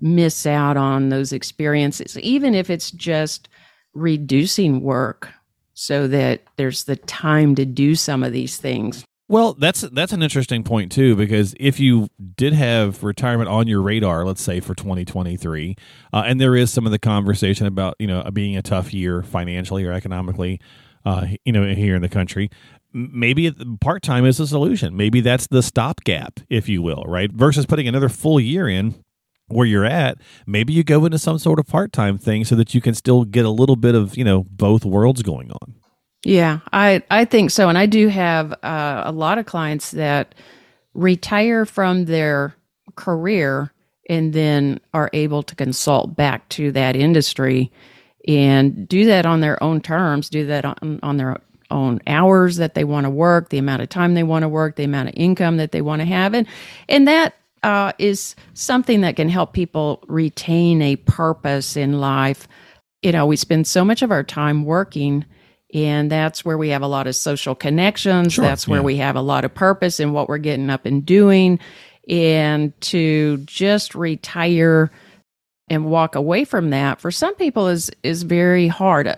miss 0.00 0.46
out 0.46 0.76
on 0.76 1.08
those 1.08 1.32
experiences 1.32 2.18
even 2.18 2.54
if 2.54 2.70
it's 2.70 2.90
just 2.90 3.48
reducing 3.94 4.80
work 4.82 5.28
so 5.74 6.06
that 6.08 6.42
there's 6.56 6.84
the 6.84 6.96
time 6.96 7.54
to 7.54 7.64
do 7.64 7.94
some 7.94 8.22
of 8.22 8.32
these 8.32 8.56
things 8.56 9.04
Well, 9.28 9.54
that's 9.54 9.80
that's 9.80 10.12
an 10.12 10.22
interesting 10.22 10.62
point 10.62 10.92
too, 10.92 11.16
because 11.16 11.52
if 11.58 11.80
you 11.80 12.08
did 12.36 12.52
have 12.52 13.02
retirement 13.02 13.50
on 13.50 13.66
your 13.66 13.82
radar, 13.82 14.24
let's 14.24 14.42
say 14.42 14.60
for 14.60 14.74
2023, 14.76 15.76
uh, 16.12 16.22
and 16.24 16.40
there 16.40 16.54
is 16.54 16.72
some 16.72 16.86
of 16.86 16.92
the 16.92 16.98
conversation 16.98 17.66
about 17.66 17.96
you 17.98 18.06
know 18.06 18.22
being 18.32 18.56
a 18.56 18.62
tough 18.62 18.94
year 18.94 19.22
financially 19.24 19.84
or 19.84 19.92
economically, 19.92 20.60
uh, 21.04 21.26
you 21.44 21.52
know 21.52 21.66
here 21.74 21.96
in 21.96 22.02
the 22.02 22.08
country, 22.08 22.50
maybe 22.92 23.50
part 23.80 24.04
time 24.04 24.24
is 24.24 24.38
a 24.38 24.46
solution. 24.46 24.96
Maybe 24.96 25.20
that's 25.20 25.48
the 25.48 25.62
stopgap, 25.62 26.38
if 26.48 26.68
you 26.68 26.80
will, 26.80 27.02
right? 27.08 27.32
Versus 27.32 27.66
putting 27.66 27.88
another 27.88 28.08
full 28.08 28.38
year 28.38 28.68
in 28.68 28.94
where 29.48 29.66
you're 29.66 29.84
at, 29.84 30.18
maybe 30.46 30.72
you 30.72 30.84
go 30.84 31.04
into 31.04 31.18
some 31.18 31.38
sort 31.38 31.58
of 31.58 31.66
part 31.66 31.92
time 31.92 32.16
thing 32.16 32.44
so 32.44 32.54
that 32.54 32.74
you 32.74 32.80
can 32.80 32.94
still 32.94 33.24
get 33.24 33.44
a 33.44 33.50
little 33.50 33.76
bit 33.76 33.96
of 33.96 34.16
you 34.16 34.22
know 34.22 34.44
both 34.50 34.84
worlds 34.84 35.22
going 35.22 35.50
on. 35.50 35.74
Yeah, 36.26 36.60
I 36.74 37.02
I 37.10 37.24
think 37.24 37.52
so, 37.52 37.70
and 37.70 37.78
I 37.78 37.86
do 37.86 38.08
have 38.08 38.52
uh, 38.64 39.04
a 39.06 39.12
lot 39.12 39.38
of 39.38 39.46
clients 39.46 39.92
that 39.92 40.34
retire 40.94 41.66
from 41.66 42.06
their 42.06 42.56
career 42.96 43.72
and 44.10 44.34
then 44.34 44.80
are 44.92 45.10
able 45.14 45.44
to 45.44 45.56
consult 45.56 46.16
back 46.16 46.48
to 46.50 46.72
that 46.72 46.96
industry 46.96 47.72
and 48.28 48.88
do 48.88 49.06
that 49.06 49.26
on 49.26 49.40
their 49.40 49.62
own 49.64 49.80
terms, 49.82 50.30
do 50.30 50.46
that 50.48 50.66
on, 50.66 51.00
on 51.04 51.16
their 51.18 51.40
own 51.70 52.00
hours 52.08 52.58
that 52.58 52.74
they 52.74 52.84
want 52.84 53.06
to 53.06 53.10
work, 53.10 53.50
the 53.50 53.58
amount 53.58 53.82
of 53.82 53.88
time 53.90 54.14
they 54.14 54.24
want 54.24 54.42
to 54.44 54.50
work, 54.50 54.76
the 54.76 54.84
amount 54.84 55.10
of 55.10 55.14
income 55.16 55.58
that 55.58 55.72
they 55.72 55.82
want 55.82 56.02
to 56.02 56.06
have, 56.06 56.34
and 56.34 56.46
and 56.90 57.08
that 57.08 57.36
uh, 57.62 57.94
is 58.00 58.36
something 58.54 59.02
that 59.02 59.16
can 59.16 59.30
help 59.30 59.54
people 59.54 60.04
retain 60.08 60.82
a 60.82 60.96
purpose 60.98 61.78
in 61.78 62.00
life. 62.00 62.48
You 63.02 63.12
know, 63.12 63.26
we 63.26 63.36
spend 63.36 63.66
so 63.68 63.86
much 63.86 64.02
of 64.02 64.12
our 64.12 64.24
time 64.24 64.66
working 64.66 65.24
and 65.74 66.10
that's 66.10 66.44
where 66.44 66.58
we 66.58 66.70
have 66.70 66.82
a 66.82 66.86
lot 66.86 67.06
of 67.06 67.16
social 67.16 67.54
connections 67.54 68.34
Sure, 68.34 68.44
that's 68.44 68.68
where 68.68 68.80
yeah. 68.80 68.84
we 68.86 68.96
have 68.96 69.16
a 69.16 69.20
lot 69.22 69.44
of 69.44 69.54
purpose 69.54 70.00
in 70.00 70.12
what 70.12 70.28
we're 70.28 70.38
getting 70.38 70.70
up 70.70 70.86
and 70.86 71.04
doing 71.06 71.58
And 72.08 72.78
to 72.82 73.38
just 73.38 73.94
retire 73.94 74.90
and 75.68 75.86
walk 75.86 76.14
away 76.14 76.44
from 76.44 76.70
that 76.70 77.00
for 77.00 77.10
some 77.10 77.34
people 77.34 77.66
is 77.68 77.90
is 78.04 78.22
very 78.22 78.68
hard. 78.68 79.12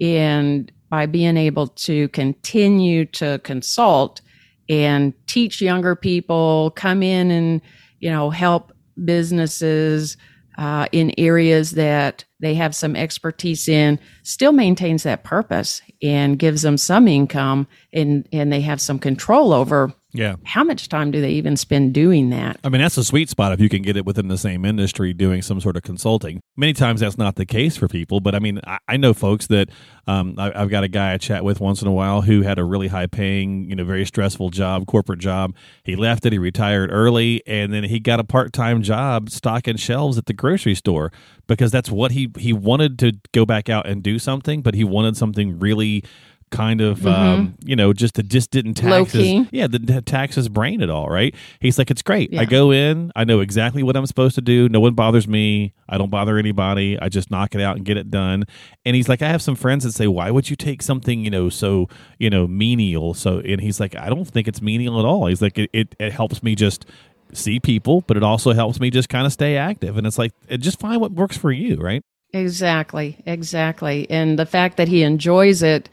And 0.00 0.70
by 0.90 1.06
being 1.06 1.36
able 1.36 1.68
to 1.68 2.08
continue 2.08 3.04
to 3.06 3.38
consult 3.40 4.20
and 4.68 5.14
teach 5.26 5.60
younger 5.62 5.96
people, 5.96 6.72
come 6.76 7.02
in 7.02 7.30
and 7.30 7.62
you 8.00 8.10
know 8.10 8.30
help 8.30 8.72
businesses 9.04 10.16
uh, 10.58 10.86
in 10.90 11.14
areas 11.16 11.70
that 11.72 12.24
they 12.40 12.54
have 12.54 12.74
some 12.74 12.96
expertise 12.96 13.68
in 13.68 13.98
still 14.24 14.52
maintains 14.52 15.04
that 15.04 15.22
purpose 15.22 15.80
and 16.02 16.38
gives 16.38 16.62
them 16.62 16.76
some 16.76 17.06
income 17.06 17.66
and 17.92 18.28
and 18.32 18.52
they 18.52 18.60
have 18.60 18.80
some 18.80 18.98
control 18.98 19.52
over 19.52 19.92
Yeah. 20.12 20.36
how 20.44 20.64
much 20.64 20.88
time 20.88 21.10
do 21.10 21.20
they 21.20 21.32
even 21.32 21.56
spend 21.56 21.92
doing 21.92 22.30
that 22.30 22.58
I 22.64 22.70
mean, 22.70 22.80
that's 22.80 22.96
a 22.96 23.04
sweet 23.04 23.28
spot 23.28 23.52
if 23.52 23.60
you 23.60 23.68
can 23.68 23.82
get 23.82 23.96
it 23.96 24.04
within 24.06 24.28
the 24.28 24.38
same 24.38 24.64
industry 24.64 25.12
doing 25.12 25.42
some 25.42 25.60
sort 25.60 25.76
of 25.76 25.82
consulting. 25.82 26.40
Many 26.56 26.72
times 26.72 27.00
that's 27.00 27.18
not 27.18 27.36
the 27.36 27.46
case 27.46 27.76
for 27.76 27.88
people, 27.88 28.20
but 28.20 28.34
I 28.34 28.38
mean, 28.38 28.60
I, 28.66 28.78
I 28.88 28.96
know 28.96 29.14
folks 29.14 29.46
that 29.48 29.68
um, 30.06 30.34
I, 30.38 30.52
I've 30.54 30.70
got 30.70 30.84
a 30.84 30.88
guy 30.88 31.12
I 31.12 31.18
chat 31.18 31.44
with 31.44 31.60
once 31.60 31.82
in 31.82 31.88
a 31.88 31.92
while 31.92 32.22
who 32.22 32.42
had 32.42 32.58
a 32.58 32.64
really 32.64 32.88
high 32.88 33.06
paying, 33.06 33.68
you 33.68 33.76
know, 33.76 33.84
very 33.84 34.04
stressful 34.04 34.50
job, 34.50 34.86
corporate 34.86 35.20
job. 35.20 35.54
He 35.84 35.96
left 35.96 36.26
it, 36.26 36.32
he 36.32 36.38
retired 36.38 36.90
early, 36.92 37.42
and 37.46 37.72
then 37.72 37.84
he 37.84 38.00
got 38.00 38.20
a 38.20 38.24
part 38.24 38.52
time 38.52 38.82
job 38.82 39.30
stocking 39.30 39.76
shelves 39.76 40.18
at 40.18 40.26
the 40.26 40.32
grocery 40.32 40.74
store 40.74 41.12
because 41.46 41.70
that's 41.70 41.90
what 41.90 42.12
he, 42.12 42.30
he 42.38 42.52
wanted 42.52 42.98
to 43.00 43.12
go 43.32 43.46
back 43.46 43.68
out 43.68 43.86
and 43.86 44.02
do 44.02 44.18
something, 44.18 44.62
but 44.62 44.74
he 44.74 44.84
wanted 44.84 45.16
something 45.16 45.58
really 45.58 46.02
kind 46.50 46.80
of 46.80 47.06
um, 47.06 47.54
you 47.64 47.76
know 47.76 47.92
just 47.92 48.18
it 48.18 48.28
just 48.28 48.50
didn't 48.50 48.74
tax 48.74 49.12
his, 49.12 49.46
yeah 49.50 49.66
the 49.66 49.78
the 49.78 50.02
tax 50.02 50.34
his 50.34 50.48
brain 50.48 50.82
at 50.82 50.90
all 50.90 51.08
right? 51.08 51.34
He's 51.60 51.78
like 51.78 51.90
it's 51.90 52.02
great. 52.02 52.36
I 52.38 52.44
go 52.44 52.70
in 52.70 53.12
i 53.16 53.24
know 53.24 53.40
exactly 53.40 53.82
what 53.82 53.96
i'm 53.96 54.06
supposed 54.06 54.34
to 54.36 54.40
do. 54.40 54.68
No 54.68 54.80
one 54.80 54.94
bothers 54.94 55.26
me. 55.28 55.74
I 55.88 55.98
don't 55.98 56.10
bother 56.10 56.38
anybody. 56.38 56.98
I 57.00 57.08
just 57.08 57.30
knock 57.30 57.54
it 57.54 57.60
out 57.60 57.76
and 57.76 57.84
get 57.84 57.96
it 57.96 58.10
done. 58.10 58.44
And 58.84 58.96
he's 58.96 59.08
like 59.08 59.22
i 59.22 59.28
have 59.28 59.42
some 59.42 59.54
friends 59.54 59.84
that 59.84 59.92
say 59.92 60.06
why 60.06 60.30
would 60.30 60.50
you 60.50 60.56
take 60.56 60.82
something 60.82 61.24
you 61.24 61.30
know 61.30 61.48
so 61.48 61.88
you 62.18 62.30
know 62.30 62.46
menial 62.46 63.14
so 63.14 63.38
and 63.40 63.60
he's 63.60 63.80
like 63.80 63.96
i 63.96 64.08
don't 64.08 64.26
think 64.26 64.48
it's 64.48 64.62
menial 64.62 64.98
at 64.98 65.04
all. 65.04 65.26
He's 65.26 65.42
like 65.42 65.58
it, 65.58 65.70
it, 65.72 65.94
it 65.98 66.12
helps 66.12 66.42
me 66.42 66.54
just 66.54 66.86
see 67.32 67.60
people 67.60 68.02
but 68.02 68.16
it 68.16 68.22
also 68.22 68.52
helps 68.52 68.80
me 68.80 68.90
just 68.90 69.08
kind 69.08 69.26
of 69.26 69.32
stay 69.32 69.56
active. 69.56 69.96
And 69.96 70.06
it's 70.06 70.18
like 70.18 70.32
it, 70.48 70.58
just 70.58 70.80
find 70.80 71.00
what 71.00 71.12
works 71.12 71.36
for 71.36 71.52
you 71.52 71.76
right? 71.76 72.02
Exactly. 72.32 73.16
Exactly. 73.26 74.06
And 74.10 74.38
the 74.38 74.46
fact 74.46 74.76
that 74.76 74.88
he 74.88 75.02
enjoys 75.02 75.62
it 75.62 75.88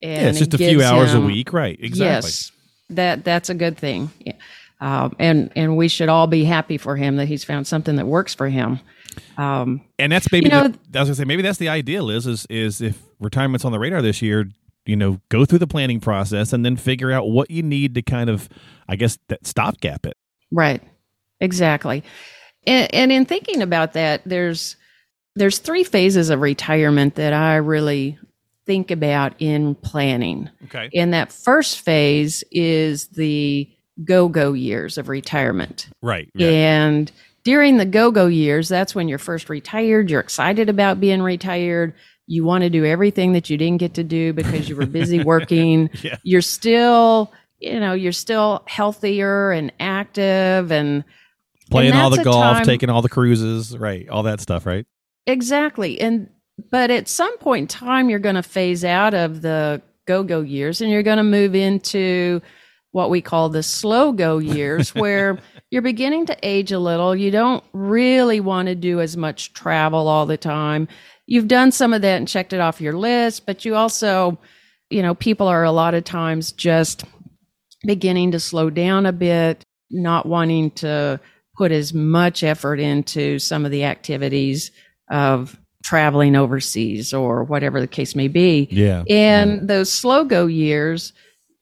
yeah 0.00 0.28
it's 0.28 0.38
just 0.38 0.54
a 0.54 0.58
few 0.58 0.82
hours 0.82 1.14
a 1.14 1.20
week 1.20 1.52
right 1.52 1.78
exactly 1.80 2.28
Yes, 2.28 2.52
that 2.90 3.24
that's 3.24 3.48
a 3.50 3.54
good 3.54 3.76
thing. 3.76 4.10
Yeah. 4.20 4.34
Um, 4.80 5.16
and 5.18 5.50
and 5.56 5.76
we 5.76 5.88
should 5.88 6.08
all 6.08 6.26
be 6.26 6.44
happy 6.44 6.76
for 6.78 6.94
him 6.96 7.16
that 7.16 7.26
he's 7.26 7.42
found 7.44 7.66
something 7.66 7.96
that 7.96 8.06
works 8.06 8.32
for 8.34 8.48
him. 8.48 8.78
Um, 9.38 9.80
and 9.98 10.12
that's 10.12 10.30
maybe 10.30 10.46
You 10.46 10.50
know- 10.50 10.68
the, 10.68 10.98
I 10.98 11.02
was 11.02 11.08
gonna 11.08 11.14
say 11.16 11.24
maybe 11.24 11.42
that's 11.42 11.58
the 11.58 11.68
idea, 11.70 12.02
Liz. 12.02 12.26
is 12.26 12.46
is 12.50 12.80
if 12.80 13.02
retirement's 13.18 13.64
on 13.64 13.72
the 13.72 13.78
radar 13.78 14.02
this 14.02 14.20
year, 14.22 14.50
you 14.84 14.94
know, 14.96 15.18
go 15.30 15.44
through 15.44 15.58
the 15.60 15.66
planning 15.66 15.98
process 15.98 16.52
and 16.52 16.64
then 16.64 16.76
figure 16.76 17.10
out 17.10 17.28
what 17.28 17.50
you 17.50 17.62
need 17.62 17.94
to 17.94 18.02
kind 18.02 18.28
of, 18.30 18.48
I 18.88 18.96
guess, 18.96 19.18
that 19.28 19.46
stopgap 19.46 20.06
it. 20.06 20.16
right, 20.52 20.82
exactly. 21.40 22.04
And, 22.66 22.92
and 22.94 23.10
in 23.12 23.24
thinking 23.24 23.62
about 23.62 23.94
that, 23.94 24.22
there's 24.26 24.76
there's 25.34 25.58
three 25.58 25.84
phases 25.84 26.30
of 26.30 26.40
retirement 26.40 27.14
that 27.16 27.32
I 27.32 27.56
really 27.56 28.18
think 28.66 28.90
about 28.90 29.34
in 29.38 29.74
planning. 29.76 30.50
Okay. 30.64 30.90
And 30.94 31.14
that 31.14 31.32
first 31.32 31.80
phase 31.80 32.42
is 32.50 33.08
the 33.08 33.70
go 34.04 34.28
go 34.28 34.52
years 34.52 34.98
of 34.98 35.08
retirement. 35.08 35.88
Right. 36.02 36.28
And 36.38 37.10
during 37.44 37.76
the 37.76 37.84
go 37.86 38.10
go 38.10 38.26
years, 38.26 38.68
that's 38.68 38.94
when 38.94 39.08
you're 39.08 39.18
first 39.18 39.48
retired. 39.48 40.10
You're 40.10 40.20
excited 40.20 40.68
about 40.68 41.00
being 41.00 41.22
retired. 41.22 41.94
You 42.26 42.44
want 42.44 42.62
to 42.62 42.70
do 42.70 42.84
everything 42.84 43.32
that 43.34 43.48
you 43.48 43.56
didn't 43.56 43.78
get 43.78 43.94
to 43.94 44.04
do 44.04 44.32
because 44.32 44.68
you 44.68 44.74
were 44.76 44.86
busy 44.86 45.22
working. 45.24 45.88
Yeah. 46.02 46.16
You're 46.24 46.42
still, 46.42 47.32
you 47.60 47.78
know, 47.78 47.92
you're 47.92 48.10
still 48.12 48.64
healthier 48.66 49.52
and 49.52 49.72
active 49.78 50.72
and 50.72 51.04
Playing 51.70 51.94
all 51.94 52.10
the 52.10 52.22
golf, 52.22 52.58
time- 52.58 52.64
taking 52.64 52.90
all 52.90 53.02
the 53.02 53.08
cruises, 53.08 53.76
right? 53.76 54.08
All 54.08 54.24
that 54.24 54.40
stuff, 54.40 54.66
right? 54.66 54.86
exactly. 55.26 56.00
And 56.00 56.28
but 56.70 56.90
at 56.90 57.08
some 57.08 57.36
point 57.38 57.62
in 57.62 57.68
time, 57.68 58.08
you're 58.08 58.18
going 58.18 58.34
to 58.36 58.42
phase 58.42 58.84
out 58.84 59.14
of 59.14 59.42
the 59.42 59.82
go 60.06 60.22
go 60.22 60.40
years 60.40 60.80
and 60.80 60.90
you're 60.90 61.02
going 61.02 61.18
to 61.18 61.24
move 61.24 61.54
into 61.54 62.40
what 62.92 63.10
we 63.10 63.20
call 63.20 63.48
the 63.48 63.62
slow 63.62 64.12
go 64.12 64.38
years, 64.38 64.94
where 64.94 65.38
you're 65.70 65.82
beginning 65.82 66.26
to 66.26 66.38
age 66.42 66.72
a 66.72 66.78
little. 66.78 67.14
You 67.14 67.30
don't 67.30 67.62
really 67.72 68.40
want 68.40 68.68
to 68.68 68.74
do 68.74 69.00
as 69.00 69.16
much 69.16 69.52
travel 69.52 70.08
all 70.08 70.26
the 70.26 70.38
time. 70.38 70.88
You've 71.26 71.48
done 71.48 71.72
some 71.72 71.92
of 71.92 72.02
that 72.02 72.16
and 72.16 72.28
checked 72.28 72.52
it 72.52 72.60
off 72.60 72.80
your 72.80 72.96
list, 72.96 73.46
but 73.46 73.64
you 73.64 73.74
also, 73.74 74.38
you 74.90 75.02
know, 75.02 75.14
people 75.14 75.48
are 75.48 75.64
a 75.64 75.72
lot 75.72 75.94
of 75.94 76.04
times 76.04 76.52
just 76.52 77.04
beginning 77.84 78.30
to 78.30 78.40
slow 78.40 78.70
down 78.70 79.06
a 79.06 79.12
bit, 79.12 79.62
not 79.90 80.26
wanting 80.26 80.70
to 80.70 81.20
put 81.56 81.72
as 81.72 81.92
much 81.92 82.42
effort 82.42 82.78
into 82.80 83.38
some 83.38 83.64
of 83.64 83.70
the 83.70 83.84
activities 83.84 84.70
of 85.10 85.58
traveling 85.86 86.34
overseas 86.34 87.14
or 87.14 87.44
whatever 87.44 87.80
the 87.80 87.86
case 87.86 88.16
may 88.16 88.26
be. 88.26 88.66
Yeah. 88.72 89.04
And 89.08 89.68
those 89.68 89.90
slow 89.92 90.24
go 90.24 90.46
years, 90.46 91.12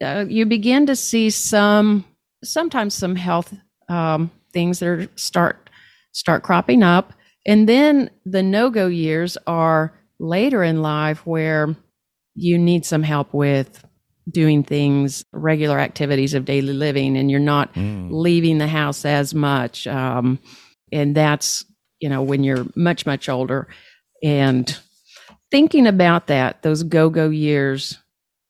uh, 0.02 0.25
you 0.26 0.47
begin 0.47 0.87
to 0.87 0.97
see 0.97 1.28
some, 1.28 2.07
sometimes 2.43 2.95
some 2.95 3.16
health 3.16 3.52
um, 3.90 4.31
things 4.54 4.78
that 4.78 4.87
are 4.88 5.09
start 5.16 5.69
start 6.12 6.43
cropping 6.43 6.83
up, 6.83 7.12
and 7.45 7.69
then 7.69 8.09
the 8.25 8.43
no 8.43 8.71
go 8.71 8.87
years 8.87 9.37
are 9.47 9.93
later 10.19 10.62
in 10.62 10.81
life 10.81 11.26
where 11.26 11.75
you 12.35 12.57
need 12.57 12.87
some 12.87 13.02
help 13.02 13.35
with 13.35 13.85
doing 14.31 14.62
things, 14.62 15.23
regular 15.33 15.78
activities 15.78 16.33
of 16.33 16.47
daily 16.47 16.73
living, 16.73 17.19
and 17.19 17.31
you're 17.31 17.40
not 17.40 17.75
Mm. 17.75 18.09
leaving 18.11 18.57
the 18.59 18.69
house 18.69 19.04
as 19.04 19.35
much. 19.35 19.87
Um, 19.87 20.38
and 20.93 21.14
that's, 21.14 21.64
you 22.00 22.09
know, 22.09 22.23
when 22.23 22.43
you're 22.43 22.64
much, 22.75 23.04
much 23.04 23.28
older. 23.28 23.66
And 24.25 24.76
thinking 25.50 25.87
about 25.87 26.26
that, 26.28 26.62
those 26.62 26.83
go 26.83 27.11
go 27.11 27.28
years, 27.31 27.99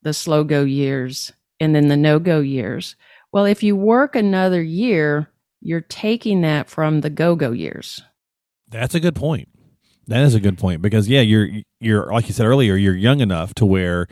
the 0.02 0.14
slow 0.14 0.44
go 0.44 0.62
years, 0.62 1.32
and 1.60 1.74
then 1.74 1.88
the 1.88 1.96
no 1.96 2.18
go 2.18 2.40
years. 2.40 2.96
Well, 3.32 3.44
if 3.44 3.62
you 3.62 3.74
work 3.74 4.14
another 4.14 4.62
year, 4.62 5.28
you're 5.60 5.80
taking 5.80 6.42
that 6.42 6.70
from 6.70 7.00
the 7.00 7.10
go 7.10 7.34
go 7.34 7.50
years. 7.50 8.00
That's 8.70 8.94
a 8.94 9.00
good 9.00 9.16
point. 9.16 9.48
That 10.06 10.22
is 10.22 10.34
a 10.34 10.40
good 10.40 10.58
point 10.58 10.82
because 10.82 11.08
yeah, 11.08 11.22
you're 11.22 11.48
you're 11.80 12.12
like 12.12 12.28
you 12.28 12.34
said 12.34 12.46
earlier, 12.46 12.76
you're 12.76 12.94
young 12.94 13.20
enough 13.20 13.54
to 13.54 13.66
where 13.66 14.06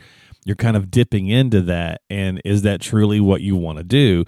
you're 0.45 0.55
kind 0.55 0.75
of 0.75 0.91
dipping 0.91 1.27
into 1.29 1.61
that 1.61 2.01
and 2.09 2.41
is 2.43 2.63
that 2.63 2.81
truly 2.81 3.19
what 3.19 3.41
you 3.41 3.55
want 3.55 3.77
to 3.77 3.83
do? 3.83 4.25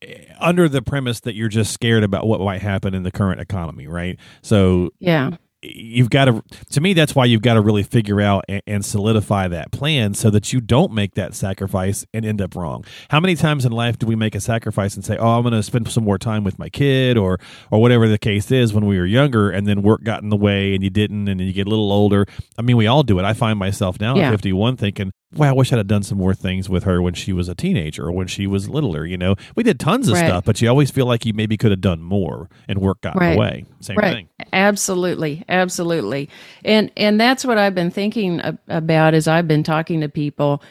Eh, 0.00 0.24
Under 0.40 0.68
the 0.68 0.80
premise 0.80 1.20
that 1.20 1.34
you're 1.34 1.48
just 1.48 1.72
scared 1.72 2.04
about 2.04 2.26
what 2.26 2.40
might 2.40 2.62
happen 2.62 2.94
in 2.94 3.02
the 3.02 3.10
current 3.10 3.40
economy, 3.40 3.86
right? 3.86 4.18
So 4.42 4.90
Yeah. 5.00 5.32
You've 5.62 6.10
got 6.10 6.26
to 6.26 6.42
to 6.70 6.80
me 6.80 6.92
that's 6.92 7.14
why 7.14 7.24
you've 7.24 7.42
got 7.42 7.54
to 7.54 7.60
really 7.60 7.82
figure 7.82 8.20
out 8.20 8.44
and, 8.48 8.62
and 8.66 8.84
solidify 8.84 9.48
that 9.48 9.72
plan 9.72 10.14
so 10.14 10.30
that 10.30 10.52
you 10.52 10.60
don't 10.60 10.92
make 10.92 11.14
that 11.14 11.34
sacrifice 11.34 12.06
and 12.14 12.24
end 12.24 12.40
up 12.40 12.54
wrong. 12.54 12.84
How 13.10 13.18
many 13.18 13.34
times 13.34 13.64
in 13.64 13.72
life 13.72 13.98
do 13.98 14.06
we 14.06 14.14
make 14.14 14.34
a 14.34 14.40
sacrifice 14.40 14.94
and 14.94 15.04
say 15.04 15.16
oh 15.16 15.30
i'm 15.30 15.42
going 15.42 15.52
to 15.54 15.62
spend 15.62 15.88
some 15.90 16.04
more 16.04 16.18
time 16.18 16.44
with 16.44 16.58
my 16.58 16.68
kid 16.68 17.16
or 17.16 17.38
or 17.70 17.80
whatever 17.80 18.08
the 18.08 18.18
case 18.18 18.50
is 18.52 18.72
when 18.72 18.86
we 18.86 18.98
were 18.98 19.06
younger 19.06 19.50
and 19.50 19.66
then 19.66 19.82
work 19.82 20.04
got 20.04 20.22
in 20.22 20.28
the 20.28 20.36
way 20.36 20.74
and 20.74 20.84
you 20.84 20.90
didn't 20.90 21.28
and 21.28 21.40
then 21.40 21.46
you 21.46 21.52
get 21.52 21.66
a 21.66 21.70
little 21.70 21.90
older? 21.92 22.24
I 22.56 22.62
mean 22.62 22.76
we 22.76 22.86
all 22.86 23.02
do 23.02 23.18
it. 23.18 23.24
I 23.24 23.32
find 23.32 23.58
myself 23.58 24.00
now 24.00 24.14
Yeah. 24.16 24.28
at 24.28 24.30
51 24.32 24.76
thinking 24.76 25.12
wow 25.34 25.50
i 25.50 25.52
wish 25.52 25.72
i'd 25.72 25.76
have 25.78 25.86
done 25.86 26.02
some 26.02 26.16
more 26.18 26.34
things 26.34 26.68
with 26.68 26.84
her 26.84 27.02
when 27.02 27.14
she 27.14 27.32
was 27.32 27.48
a 27.48 27.54
teenager 27.54 28.06
or 28.06 28.12
when 28.12 28.26
she 28.26 28.46
was 28.46 28.68
littler 28.68 29.04
you 29.04 29.16
know? 29.16 29.34
We 29.56 29.62
did 29.62 29.78
tons 29.78 30.08
of 30.08 30.14
Right. 30.14 30.26
stuff 30.26 30.44
but 30.44 30.60
you 30.60 30.68
always 30.68 30.90
feel 30.90 31.06
like 31.06 31.26
you 31.26 31.32
maybe 31.34 31.56
could 31.56 31.70
have 31.70 31.80
done 31.80 32.02
more 32.02 32.48
and 32.66 32.78
work 32.80 33.00
got 33.02 33.16
Right. 33.16 33.32
the 33.34 33.38
way 33.38 33.64
same 33.80 33.96
right. 33.98 34.12
thing. 34.14 34.28
Absolutely. 34.52 35.44
Absolutely. 35.48 36.28
And 36.64 36.90
and 36.96 37.20
that's 37.20 37.44
what 37.44 37.58
i've 37.58 37.74
been 37.74 37.90
thinking 37.90 38.40
about 38.68 39.14
as 39.14 39.28
i've 39.28 39.46
been 39.48 39.62
talking 39.62 40.00
to 40.00 40.08
people 40.08 40.62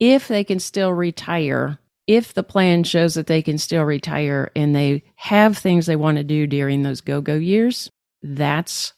if 0.00 0.28
they 0.28 0.44
can 0.44 0.58
still 0.60 0.92
retire 0.92 1.78
if 2.06 2.32
the 2.34 2.42
plan 2.42 2.84
shows 2.84 3.14
that 3.14 3.26
they 3.26 3.42
can 3.42 3.58
still 3.58 3.82
retire 3.82 4.50
and 4.54 4.74
they 4.74 5.02
have 5.16 5.58
things 5.58 5.86
they 5.86 5.96
want 5.96 6.16
to 6.18 6.24
do 6.24 6.46
during 6.46 6.82
those 6.82 7.00
go-go 7.00 7.34
years 7.34 7.90
that's 8.22 8.92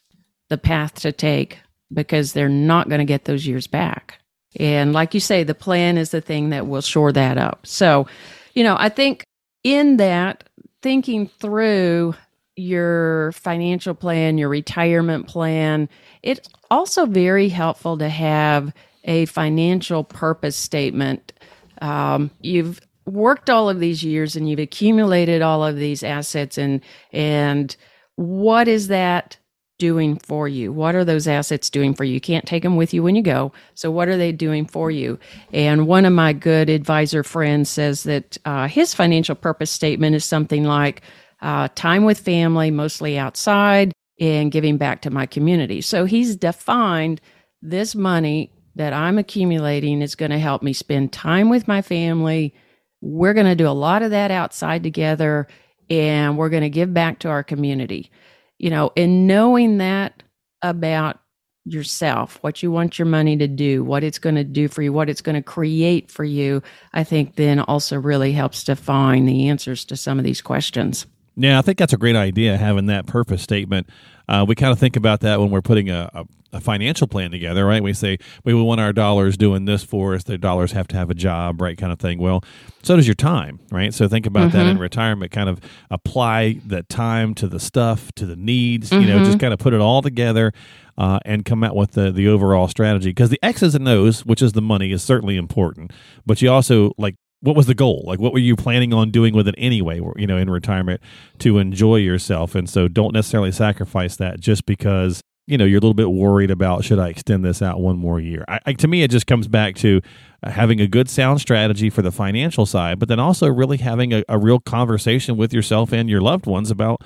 the 0.49 0.57
path 0.57 0.93
to 0.95 1.11
take 1.11 1.59
because 1.91 2.33
they're 2.33 2.49
not 2.49 2.87
going 2.89 2.99
to 2.99 3.05
get 3.05 3.25
those 3.25 3.45
years 3.47 3.67
back 3.67 4.18
and 4.55 4.93
like 4.93 5.13
you 5.13 5.19
say 5.19 5.43
the 5.43 5.55
plan 5.55 5.97
is 5.97 6.11
the 6.11 6.21
thing 6.21 6.49
that 6.49 6.67
will 6.67 6.81
shore 6.81 7.11
that 7.11 7.37
up 7.37 7.65
so 7.65 8.07
you 8.53 8.63
know 8.63 8.75
i 8.79 8.89
think 8.89 9.23
in 9.63 9.97
that 9.97 10.43
thinking 10.81 11.27
through 11.27 12.15
your 12.59 13.31
financial 13.31 13.93
plan, 13.93 14.37
your 14.37 14.49
retirement 14.49 15.27
plan. 15.27 15.89
It's 16.21 16.47
also 16.69 17.05
very 17.05 17.49
helpful 17.49 17.97
to 17.97 18.09
have 18.09 18.73
a 19.05 19.25
financial 19.25 20.03
purpose 20.03 20.55
statement. 20.55 21.33
Um, 21.81 22.31
you've 22.41 22.81
worked 23.05 23.49
all 23.49 23.69
of 23.69 23.79
these 23.79 24.03
years 24.03 24.35
and 24.35 24.49
you've 24.49 24.59
accumulated 24.59 25.41
all 25.41 25.63
of 25.63 25.77
these 25.77 26.03
assets 26.03 26.57
and 26.57 26.81
and 27.11 27.75
what 28.17 28.67
is 28.67 28.89
that 28.89 29.37
doing 29.79 30.17
for 30.17 30.47
you? 30.47 30.71
What 30.71 30.93
are 30.93 31.03
those 31.03 31.27
assets 31.27 31.69
doing 31.69 31.95
for 31.95 32.03
you? 32.03 32.13
You 32.13 32.21
can't 32.21 32.45
take 32.45 32.61
them 32.61 32.75
with 32.75 32.93
you 32.93 33.01
when 33.01 33.15
you 33.15 33.23
go. 33.23 33.51
So, 33.73 33.89
what 33.89 34.07
are 34.07 34.17
they 34.17 34.31
doing 34.31 34.67
for 34.67 34.91
you? 34.91 35.17
And 35.51 35.87
one 35.87 36.05
of 36.05 36.13
my 36.13 36.33
good 36.33 36.69
advisor 36.69 37.23
friends 37.23 37.69
says 37.69 38.03
that 38.03 38.37
uh, 38.45 38.67
his 38.67 38.93
financial 38.93 39.35
purpose 39.35 39.71
statement 39.71 40.15
is 40.15 40.23
something 40.23 40.65
like 40.65 41.01
uh, 41.41 41.69
time 41.73 42.03
with 42.05 42.19
family, 42.19 42.69
mostly 42.69 43.17
outside, 43.17 43.93
and 44.19 44.51
giving 44.51 44.77
back 44.77 45.01
to 45.01 45.09
my 45.09 45.25
community. 45.25 45.81
So, 45.81 46.05
he's 46.05 46.35
defined 46.35 47.21
this 47.61 47.95
money 47.95 48.51
that 48.75 48.93
I'm 48.93 49.17
accumulating 49.17 50.01
is 50.01 50.15
going 50.15 50.31
to 50.31 50.39
help 50.39 50.61
me 50.61 50.73
spend 50.73 51.11
time 51.11 51.49
with 51.49 51.67
my 51.67 51.81
family. 51.81 52.53
We're 53.01 53.33
going 53.33 53.47
to 53.47 53.55
do 53.55 53.67
a 53.67 53.71
lot 53.71 54.03
of 54.03 54.11
that 54.11 54.29
outside 54.29 54.83
together, 54.83 55.47
and 55.89 56.37
we're 56.37 56.49
going 56.49 56.63
to 56.63 56.69
give 56.69 56.93
back 56.93 57.19
to 57.19 57.29
our 57.29 57.43
community 57.43 58.11
you 58.59 58.69
know, 58.69 58.91
and 58.95 59.25
knowing 59.25 59.79
that 59.79 60.21
about 60.61 61.19
yourself, 61.65 62.37
what 62.41 62.61
you 62.61 62.71
want 62.71 62.99
your 62.99 63.05
money 63.05 63.37
to 63.37 63.47
do, 63.47 63.83
what 63.83 64.03
it's 64.03 64.19
going 64.19 64.35
to 64.35 64.43
do 64.43 64.67
for 64.67 64.81
you, 64.81 64.91
what 64.93 65.09
it's 65.09 65.21
going 65.21 65.35
to 65.35 65.41
create 65.41 66.11
for 66.11 66.23
you, 66.23 66.61
I 66.93 67.03
think 67.03 67.35
then 67.35 67.59
also 67.59 67.97
really 67.97 68.31
helps 68.31 68.63
define 68.63 69.25
the 69.25 69.49
answers 69.49 69.85
to 69.85 69.97
some 69.97 70.17
of 70.19 70.25
these 70.25 70.41
questions. 70.41 71.05
Yeah, 71.35 71.57
I 71.57 71.61
think 71.61 71.77
that's 71.77 71.93
a 71.93 71.97
great 71.97 72.15
idea 72.15 72.57
having 72.57 72.87
that 72.87 73.05
purpose 73.05 73.41
statement. 73.41 73.89
Uh, 74.27 74.45
we 74.47 74.55
kind 74.55 74.71
of 74.71 74.79
think 74.79 74.95
about 74.95 75.21
that 75.21 75.39
when 75.39 75.49
we're 75.49 75.61
putting 75.61 75.89
a, 75.89 76.09
a, 76.13 76.25
a, 76.51 76.59
financial 76.61 77.07
plan 77.07 77.31
together, 77.31 77.65
right? 77.65 77.81
We 77.81 77.93
say 77.93 78.17
we 78.43 78.53
want 78.53 78.81
our 78.81 78.93
dollars 78.93 79.37
doing 79.37 79.65
this 79.65 79.83
for 79.83 80.13
us. 80.15 80.23
The 80.23 80.37
dollars 80.37 80.71
have 80.73 80.87
to 80.89 80.95
have 80.97 81.09
a 81.09 81.13
job, 81.13 81.61
right? 81.61 81.77
Kind 81.77 81.91
of 81.91 81.99
thing. 81.99 82.19
Well, 82.19 82.43
so 82.83 82.95
does 82.95 83.07
your 83.07 83.15
time, 83.15 83.59
right? 83.71 83.93
So 83.93 84.07
think 84.07 84.25
about 84.25 84.49
mm-hmm. 84.49 84.57
that 84.57 84.65
in 84.65 84.73
mm-hmm. 84.73 84.81
retirement. 84.81 85.31
Kind 85.31 85.49
of 85.49 85.59
apply 85.89 86.59
the 86.65 86.83
time 86.83 87.33
to 87.35 87.47
the 87.47 87.59
stuff, 87.59 88.11
to 88.15 88.25
the 88.25 88.35
needs. 88.35 88.89
Mm-hmm. 88.89 89.01
You 89.01 89.07
know, 89.07 89.19
just 89.19 89.31
mm-hmm. 89.31 89.39
kind 89.39 89.53
of 89.53 89.59
put 89.59 89.73
it 89.73 89.81
all 89.81 90.01
together. 90.01 90.53
Uh, 90.97 91.17
and 91.23 91.45
come 91.45 91.63
out 91.63 91.77
with 91.77 91.93
the, 91.93 92.11
the 92.11 92.27
overall 92.27 92.67
strategy 92.67 93.11
because 93.11 93.29
the 93.29 93.39
X's 93.41 93.73
and 93.73 93.87
O's, 93.87 94.25
which 94.25 94.41
is 94.41 94.51
the 94.51 94.61
money, 94.61 94.91
is 94.91 95.01
certainly 95.01 95.37
important. 95.37 95.93
But 96.25 96.41
you 96.41 96.51
also 96.51 96.91
like 96.97 97.15
what 97.41 97.55
was 97.55 97.67
the 97.67 97.75
goal? 97.75 98.03
Like, 98.05 98.19
what 98.19 98.33
were 98.33 98.39
you 98.39 98.55
planning 98.55 98.93
on 98.93 99.11
doing 99.11 99.33
with 99.33 99.47
it 99.47 99.55
anyway? 99.57 100.01
You 100.17 100.27
know, 100.27 100.37
in 100.37 100.49
retirement 100.49 101.01
to 101.39 101.57
enjoy 101.57 101.97
yourself, 101.97 102.55
and 102.55 102.69
so 102.69 102.87
don't 102.87 103.13
necessarily 103.13 103.51
sacrifice 103.51 104.17
that 104.17 104.39
just 104.39 104.65
because 104.65 105.21
you 105.49 105.57
know 105.57 105.65
you're 105.65 105.79
a 105.79 105.81
little 105.81 105.95
bit 105.95 106.11
worried 106.11 106.51
about 106.51 106.83
should 106.83 106.99
I 106.99 107.09
extend 107.09 107.43
this 107.43 107.61
out 107.61 107.79
one 107.81 107.97
more 107.97 108.19
year. 108.19 108.45
I, 108.47 108.59
I, 108.67 108.73
to 108.73 108.87
me, 108.87 109.01
it 109.01 109.09
just 109.09 109.25
comes 109.25 109.47
back 109.47 109.75
to 109.77 109.99
uh, 110.43 110.51
having 110.51 110.79
a 110.79 110.87
good, 110.87 111.09
sound 111.09 111.41
strategy 111.41 111.89
for 111.89 112.03
the 112.03 112.11
financial 112.11 112.67
side, 112.67 112.99
but 112.99 113.09
then 113.09 113.19
also 113.19 113.47
really 113.47 113.77
having 113.77 114.13
a, 114.13 114.23
a 114.29 114.37
real 114.37 114.59
conversation 114.59 115.37
with 115.37 115.51
yourself 115.51 115.91
and 115.91 116.07
your 116.07 116.21
loved 116.21 116.45
ones 116.45 116.69
about 116.69 117.01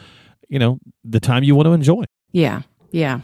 you 0.49 0.59
know 0.59 0.77
the 1.05 1.21
time 1.21 1.43
you 1.43 1.55
want 1.55 1.67
to 1.67 1.71
enjoy. 1.71 2.03
Yeah, 2.33 2.63
yeah, 2.91 3.21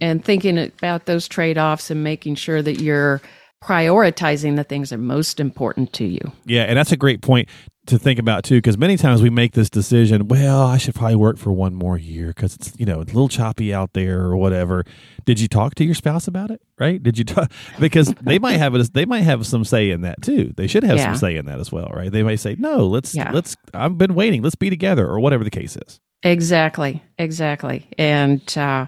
and 0.00 0.24
thinking 0.24 0.58
about 0.58 1.06
those 1.06 1.28
trade 1.28 1.56
offs 1.56 1.90
and 1.90 2.02
making 2.02 2.34
sure 2.34 2.60
that 2.60 2.80
you're 2.80 3.22
prioritizing 3.62 4.56
the 4.56 4.64
things 4.64 4.90
that 4.90 4.96
are 4.96 4.98
most 4.98 5.38
important 5.38 5.92
to 5.92 6.04
you. 6.04 6.32
Yeah, 6.46 6.64
and 6.64 6.76
that's 6.76 6.92
a 6.92 6.96
great 6.96 7.22
point 7.22 7.48
to 7.88 7.98
think 7.98 8.18
about 8.18 8.44
too 8.44 8.58
because 8.58 8.78
many 8.78 8.96
times 8.96 9.22
we 9.22 9.30
make 9.30 9.52
this 9.52 9.68
decision 9.70 10.28
well 10.28 10.62
i 10.62 10.76
should 10.76 10.94
probably 10.94 11.16
work 11.16 11.38
for 11.38 11.52
one 11.52 11.74
more 11.74 11.98
year 11.98 12.28
because 12.28 12.54
it's 12.54 12.72
you 12.78 12.86
know 12.86 13.00
it's 13.00 13.12
a 13.12 13.14
little 13.14 13.28
choppy 13.28 13.72
out 13.72 13.92
there 13.92 14.20
or 14.20 14.36
whatever. 14.36 14.84
Did 15.24 15.40
you 15.40 15.48
talk 15.48 15.74
to 15.76 15.84
your 15.84 15.94
spouse 15.94 16.26
about 16.26 16.50
it? 16.50 16.60
Right? 16.78 17.02
Did 17.02 17.18
you 17.18 17.24
talk 17.24 17.50
because 17.80 18.14
they 18.20 18.38
might 18.38 18.56
have 18.56 18.74
it 18.74 18.92
they 18.92 19.04
might 19.04 19.22
have 19.22 19.46
some 19.46 19.64
say 19.64 19.90
in 19.90 20.02
that 20.02 20.22
too. 20.22 20.52
They 20.56 20.66
should 20.66 20.84
have 20.84 20.96
yeah. 20.96 21.06
some 21.06 21.16
say 21.16 21.36
in 21.36 21.46
that 21.46 21.60
as 21.60 21.70
well 21.70 21.90
right? 21.94 22.10
They 22.10 22.22
might 22.22 22.40
say 22.40 22.56
no 22.58 22.86
let's 22.86 23.14
yeah. 23.14 23.30
let's 23.32 23.56
i've 23.74 23.98
been 23.98 24.14
waiting. 24.14 24.42
Let's 24.42 24.56
be 24.56 24.70
together 24.70 25.06
or 25.06 25.20
whatever 25.20 25.44
the 25.44 25.50
case 25.50 25.76
is. 25.76 26.00
Exactly. 26.22 27.02
Exactly. 27.18 27.88
And 27.98 28.42
uh 28.56 28.86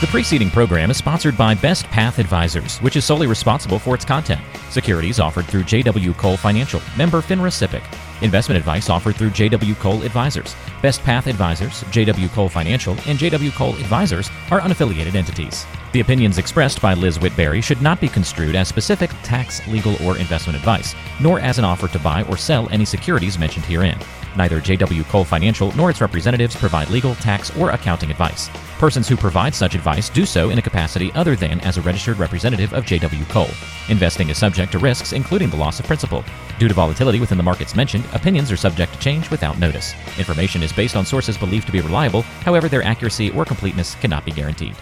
The 0.01 0.07
preceding 0.07 0.49
program 0.49 0.91
is 0.91 0.97
sponsored 0.97 1.37
by 1.37 1.55
Best 1.55 1.85
Path 1.87 2.19
Advisors, 2.19 2.77
which 2.77 2.95
is 2.95 3.03
solely 3.03 3.27
responsible 3.27 3.77
for 3.79 3.95
its 3.95 4.05
content. 4.05 4.39
Securities 4.69 5.19
offered 5.19 5.45
through 5.45 5.63
JW 5.63 6.15
Cole 6.15 6.37
Financial, 6.37 6.81
member 6.97 7.21
FINRA 7.21 7.51
SIPC. 7.51 7.83
Investment 8.21 8.57
advice 8.57 8.89
offered 8.89 9.15
through 9.15 9.29
JW 9.29 9.77
Cole 9.79 10.03
Advisors. 10.03 10.55
Best 10.81 11.01
Path 11.03 11.27
Advisors, 11.27 11.83
JW 11.85 12.29
Cole 12.31 12.49
Financial, 12.49 12.93
and 13.07 13.17
JW 13.17 13.53
Cole 13.53 13.75
Advisors 13.75 14.29
are 14.51 14.59
unaffiliated 14.59 15.15
entities. 15.15 15.65
The 15.93 16.01
opinions 16.01 16.37
expressed 16.37 16.81
by 16.81 16.93
Liz 16.93 17.17
Whitberry 17.17 17.63
should 17.63 17.81
not 17.81 18.01
be 18.01 18.09
construed 18.09 18.55
as 18.55 18.67
specific 18.67 19.09
tax, 19.23 19.65
legal, 19.67 19.95
or 20.05 20.17
investment 20.17 20.57
advice, 20.57 20.95
nor 21.19 21.39
as 21.39 21.57
an 21.59 21.65
offer 21.65 21.87
to 21.87 21.99
buy 21.99 22.23
or 22.23 22.37
sell 22.37 22.69
any 22.69 22.85
securities 22.85 23.39
mentioned 23.39 23.65
herein. 23.65 23.97
Neither 24.35 24.61
JW 24.61 25.07
Cole 25.07 25.23
Financial 25.23 25.71
nor 25.75 25.89
its 25.89 26.01
representatives 26.01 26.55
provide 26.55 26.89
legal, 26.89 27.15
tax, 27.15 27.55
or 27.57 27.71
accounting 27.71 28.11
advice. 28.11 28.49
Persons 28.77 29.07
who 29.07 29.17
provide 29.17 29.53
such 29.53 29.75
advice 29.75 30.09
do 30.09 30.25
so 30.25 30.49
in 30.49 30.57
a 30.57 30.61
capacity 30.61 31.11
other 31.13 31.35
than 31.35 31.59
as 31.61 31.77
a 31.77 31.81
registered 31.81 32.17
representative 32.17 32.73
of 32.73 32.85
JW 32.85 33.27
Cole. 33.29 33.49
Investing 33.89 34.29
is 34.29 34.37
subject 34.37 34.71
to 34.71 34.79
risks, 34.79 35.13
including 35.13 35.49
the 35.49 35.57
loss 35.57 35.79
of 35.79 35.85
principal. 35.85 36.23
Due 36.59 36.67
to 36.67 36.73
volatility 36.73 37.19
within 37.19 37.37
the 37.37 37.43
markets 37.43 37.75
mentioned, 37.75 38.05
opinions 38.13 38.51
are 38.51 38.57
subject 38.57 38.93
to 38.93 38.99
change 38.99 39.29
without 39.29 39.59
notice. 39.59 39.93
Information 40.17 40.63
is 40.63 40.71
based 40.71 40.95
on 40.95 41.05
sources 41.05 41.37
believed 41.37 41.65
to 41.65 41.73
be 41.73 41.81
reliable, 41.81 42.21
however, 42.21 42.69
their 42.69 42.83
accuracy 42.83 43.31
or 43.31 43.45
completeness 43.45 43.95
cannot 43.95 44.25
be 44.25 44.31
guaranteed. 44.31 44.75